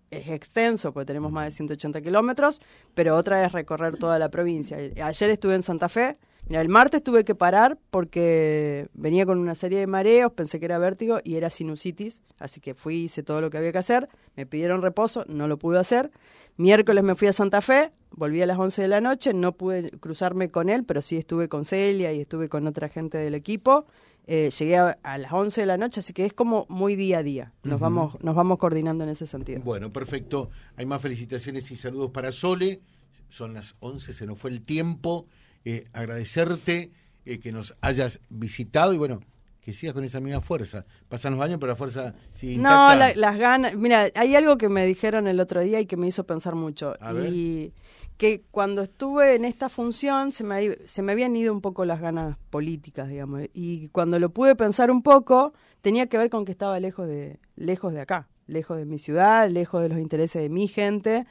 es 0.10 0.28
extenso, 0.28 0.92
porque 0.92 1.06
tenemos 1.06 1.32
más 1.32 1.46
de 1.46 1.52
180 1.52 2.02
kilómetros, 2.02 2.60
pero 2.94 3.16
otra 3.16 3.46
es 3.46 3.54
recorrer 3.54 3.96
toda 3.96 4.20
la 4.20 4.28
provincia. 4.28 4.78
Ayer 4.78 5.30
estuve 5.30 5.56
en 5.56 5.64
Santa 5.64 5.88
Fe, 5.88 6.18
mira, 6.50 6.60
el 6.60 6.68
martes 6.68 7.02
tuve 7.02 7.24
que 7.24 7.34
parar 7.34 7.78
porque 7.92 8.90
venía 8.94 9.26
con 9.26 9.40
una 9.40 9.56
serie 9.56 9.80
de 9.80 9.88
mareos, 9.88 10.34
pensé 10.34 10.60
que 10.60 10.66
era 10.66 10.80
vértigo 10.80 11.20
y 11.24 11.38
era 11.38 11.50
sinusitis, 11.50 12.22
así 12.40 12.60
que 12.60 12.74
fui, 12.74 13.04
hice 13.04 13.24
todo 13.24 13.40
lo 13.40 13.50
que 13.50 13.58
había 13.58 13.72
que 13.72 13.78
hacer, 13.78 14.10
me 14.36 14.46
pidieron 14.46 14.82
reposo, 14.82 15.24
no 15.30 15.48
lo 15.48 15.58
pude 15.58 15.80
hacer. 15.80 16.12
Miércoles 16.58 17.06
me 17.06 17.16
fui 17.16 17.30
a 17.30 17.34
Santa 17.34 17.62
Fe, 17.62 17.94
volví 18.12 18.42
a 18.42 18.46
las 18.46 18.58
11 18.58 18.82
de 18.82 18.88
la 18.88 19.02
noche, 19.02 19.34
no 19.34 19.54
pude 19.54 19.90
cruzarme 20.00 20.50
con 20.50 20.70
él, 20.70 20.84
pero 20.84 21.02
sí 21.02 21.18
estuve 21.18 21.50
con 21.50 21.66
Celia 21.66 22.14
y 22.14 22.22
estuve 22.22 22.50
con 22.50 22.68
otra 22.68 22.90
gente 22.90 23.18
del 23.18 23.36
equipo 23.36 23.86
eh, 24.28 24.50
llegué 24.58 24.78
a, 24.78 25.18
las 25.18 25.32
11 25.32 25.62
de 25.62 25.68
la 25.68 25.78
noche, 25.78 26.00
así 26.00 26.14
que 26.14 26.26
es 26.26 26.34
como 26.34 26.66
muy 26.70 26.96
día 26.96 27.20
a 27.20 27.24
día. 27.24 27.54
Nos, 27.64 27.80
vamos, 27.80 28.22
nos 28.24 28.36
vamos 28.36 28.60
coordinando 28.60 29.04
en 29.04 29.10
ese 29.10 29.26
sentido. 29.26 29.62
Bueno, 29.62 29.92
perfecto. 29.92 30.50
Hay 30.76 30.86
más 30.86 31.02
felicitaciones 31.02 31.70
y 31.72 31.76
saludos 31.76 32.12
para 32.12 32.32
Sole. 32.32 32.82
Son 33.30 33.54
las 33.54 33.76
11, 33.80 34.14
se 34.14 34.26
nos 34.26 34.38
fue 34.38 34.52
el 34.52 34.62
tiempo. 34.62 35.26
Eh, 35.66 35.86
agradecerte 35.94 36.92
eh, 37.26 37.40
que 37.40 37.52
nos 37.52 37.76
hayas 37.82 38.20
visitado 38.30 38.94
y 38.94 38.98
bueno, 38.98 39.22
que 39.60 39.74
sigas 39.74 39.94
con 39.94 40.04
esa 40.04 40.20
misma 40.20 40.42
fuerza. 40.42 40.86
Pasan 41.10 41.36
los 41.36 41.44
años, 41.44 41.58
pero 41.60 41.72
la 41.72 41.76
fuerza 41.76 42.14
sigue 42.34 42.58
No, 42.58 42.96
las 42.96 43.38
ganas. 43.38 43.76
Mira, 43.76 44.08
hay 44.16 44.36
algo 44.36 44.58
que 44.58 44.70
me 44.70 44.86
dijeron 44.86 45.28
el 45.28 45.40
otro 45.40 45.62
día 45.62 45.80
y 45.80 45.88
que 45.88 45.98
me 45.98 46.08
hizo 46.08 46.26
pensar 46.26 46.56
mucho. 46.56 46.94
y 47.28 47.74
que 48.22 48.44
cuando 48.52 48.84
estuve 48.84 49.34
en 49.34 49.46
esta 49.46 49.68
función 49.68 50.32
se 50.32 50.44
me, 50.44 50.78
se 50.86 51.02
me 51.02 51.14
habían 51.14 51.36
ido 51.36 51.52
un 51.52 51.60
poco 51.60 51.86
las 51.86 52.00
ganas 52.00 52.38
políticas, 52.52 53.10
digamos, 53.10 53.42
y 53.52 53.88
cuando 53.88 54.20
lo 54.20 54.30
pude 54.30 54.56
pensar 54.56 54.92
un 54.92 55.02
poco, 55.02 55.54
tenía 55.82 56.06
que 56.06 56.20
ver 56.20 56.30
con 56.30 56.46
que 56.46 56.52
estaba 56.52 56.80
lejos 56.80 57.08
de, 57.08 57.40
lejos 57.56 57.94
de 57.94 58.02
acá, 58.02 58.28
lejos 58.46 58.78
de 58.78 58.86
mi 58.86 59.00
ciudad, 59.00 59.50
lejos 59.50 59.82
de 59.82 59.90
los 59.90 59.98
intereses 59.98 60.40
de 60.40 60.50
mi 60.50 60.68
gente. 60.68 61.26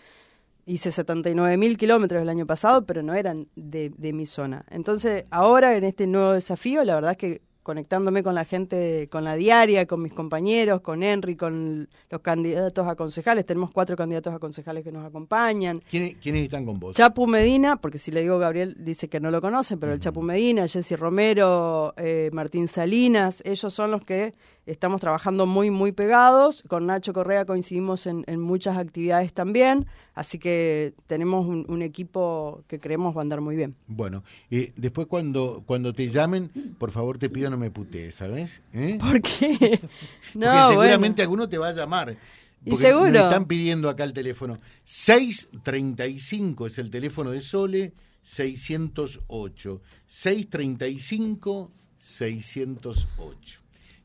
Hice 0.66 0.90
79 0.90 1.56
mil 1.58 1.78
kilómetros 1.78 2.22
el 2.22 2.28
año 2.28 2.44
pasado, 2.44 2.84
pero 2.84 3.04
no 3.04 3.14
eran 3.14 3.46
de, 3.54 3.92
de 3.96 4.12
mi 4.12 4.26
zona. 4.26 4.64
Entonces, 4.68 5.26
ahora 5.30 5.76
en 5.76 5.84
este 5.84 6.08
nuevo 6.08 6.32
desafío, 6.32 6.82
la 6.82 6.96
verdad 6.96 7.12
es 7.12 7.18
que 7.18 7.42
conectándome 7.62 8.22
con 8.22 8.34
la 8.34 8.44
gente, 8.44 9.08
con 9.10 9.24
la 9.24 9.34
diaria, 9.34 9.86
con 9.86 10.02
mis 10.02 10.12
compañeros, 10.12 10.80
con 10.80 11.02
Henry, 11.02 11.36
con 11.36 11.88
los 12.08 12.20
candidatos 12.20 12.86
a 12.86 12.94
concejales. 12.94 13.44
Tenemos 13.44 13.70
cuatro 13.70 13.96
candidatos 13.96 14.34
a 14.34 14.38
concejales 14.38 14.82
que 14.82 14.92
nos 14.92 15.04
acompañan. 15.04 15.82
¿Quiénes, 15.90 16.16
quiénes 16.16 16.44
están 16.44 16.64
con 16.64 16.80
vos? 16.80 16.96
Chapu 16.96 17.26
Medina, 17.26 17.76
porque 17.76 17.98
si 17.98 18.10
le 18.10 18.22
digo 18.22 18.38
Gabriel 18.38 18.76
dice 18.78 19.08
que 19.08 19.20
no 19.20 19.30
lo 19.30 19.40
conocen, 19.40 19.78
pero 19.78 19.92
el 19.92 20.00
Chapu 20.00 20.22
Medina, 20.22 20.66
Jessy 20.66 20.96
Romero, 20.96 21.94
eh, 21.96 22.30
Martín 22.32 22.68
Salinas, 22.68 23.42
ellos 23.44 23.72
son 23.72 23.90
los 23.90 24.04
que 24.04 24.34
estamos 24.66 25.00
trabajando 25.00 25.46
muy, 25.46 25.70
muy 25.70 25.92
pegados. 25.92 26.62
Con 26.68 26.86
Nacho 26.86 27.12
Correa 27.12 27.44
coincidimos 27.44 28.06
en, 28.06 28.24
muchas 28.40 28.78
actividades 28.78 29.32
también, 29.32 29.86
así 30.14 30.38
que 30.38 30.94
tenemos 31.06 31.46
un, 31.46 31.82
equipo 31.82 32.62
que 32.68 32.78
creemos 32.78 33.16
va 33.16 33.20
a 33.20 33.22
andar 33.22 33.40
muy 33.40 33.56
bien. 33.56 33.74
Bueno, 33.86 34.22
eh, 34.50 34.72
después 34.76 35.06
cuando, 35.06 35.62
cuando 35.66 35.92
te 35.92 36.08
llamen, 36.08 36.50
por 36.78 36.90
favor 36.90 37.18
te 37.18 37.30
pido 37.30 37.50
no 37.50 37.56
me 37.56 37.70
putees, 37.70 38.16
¿sabes? 38.16 38.60
¿Eh? 38.72 38.98
¿Por 39.00 39.20
qué? 39.22 39.80
no, 40.34 40.46
Porque 40.46 40.68
seguramente 40.68 41.22
alguno 41.22 41.48
te 41.48 41.58
va 41.58 41.68
a 41.68 41.72
llamar. 41.72 42.16
¿Y 42.64 42.76
seguro? 42.76 43.10
Me 43.10 43.18
están 43.18 43.46
pidiendo 43.46 43.88
acá 43.88 44.04
el 44.04 44.12
teléfono. 44.12 44.58
635 44.84 46.66
es 46.66 46.78
el 46.78 46.90
teléfono 46.90 47.30
de 47.30 47.40
Sole, 47.40 47.92
608. 48.22 49.80
635 50.06 51.70
608. 51.98 53.59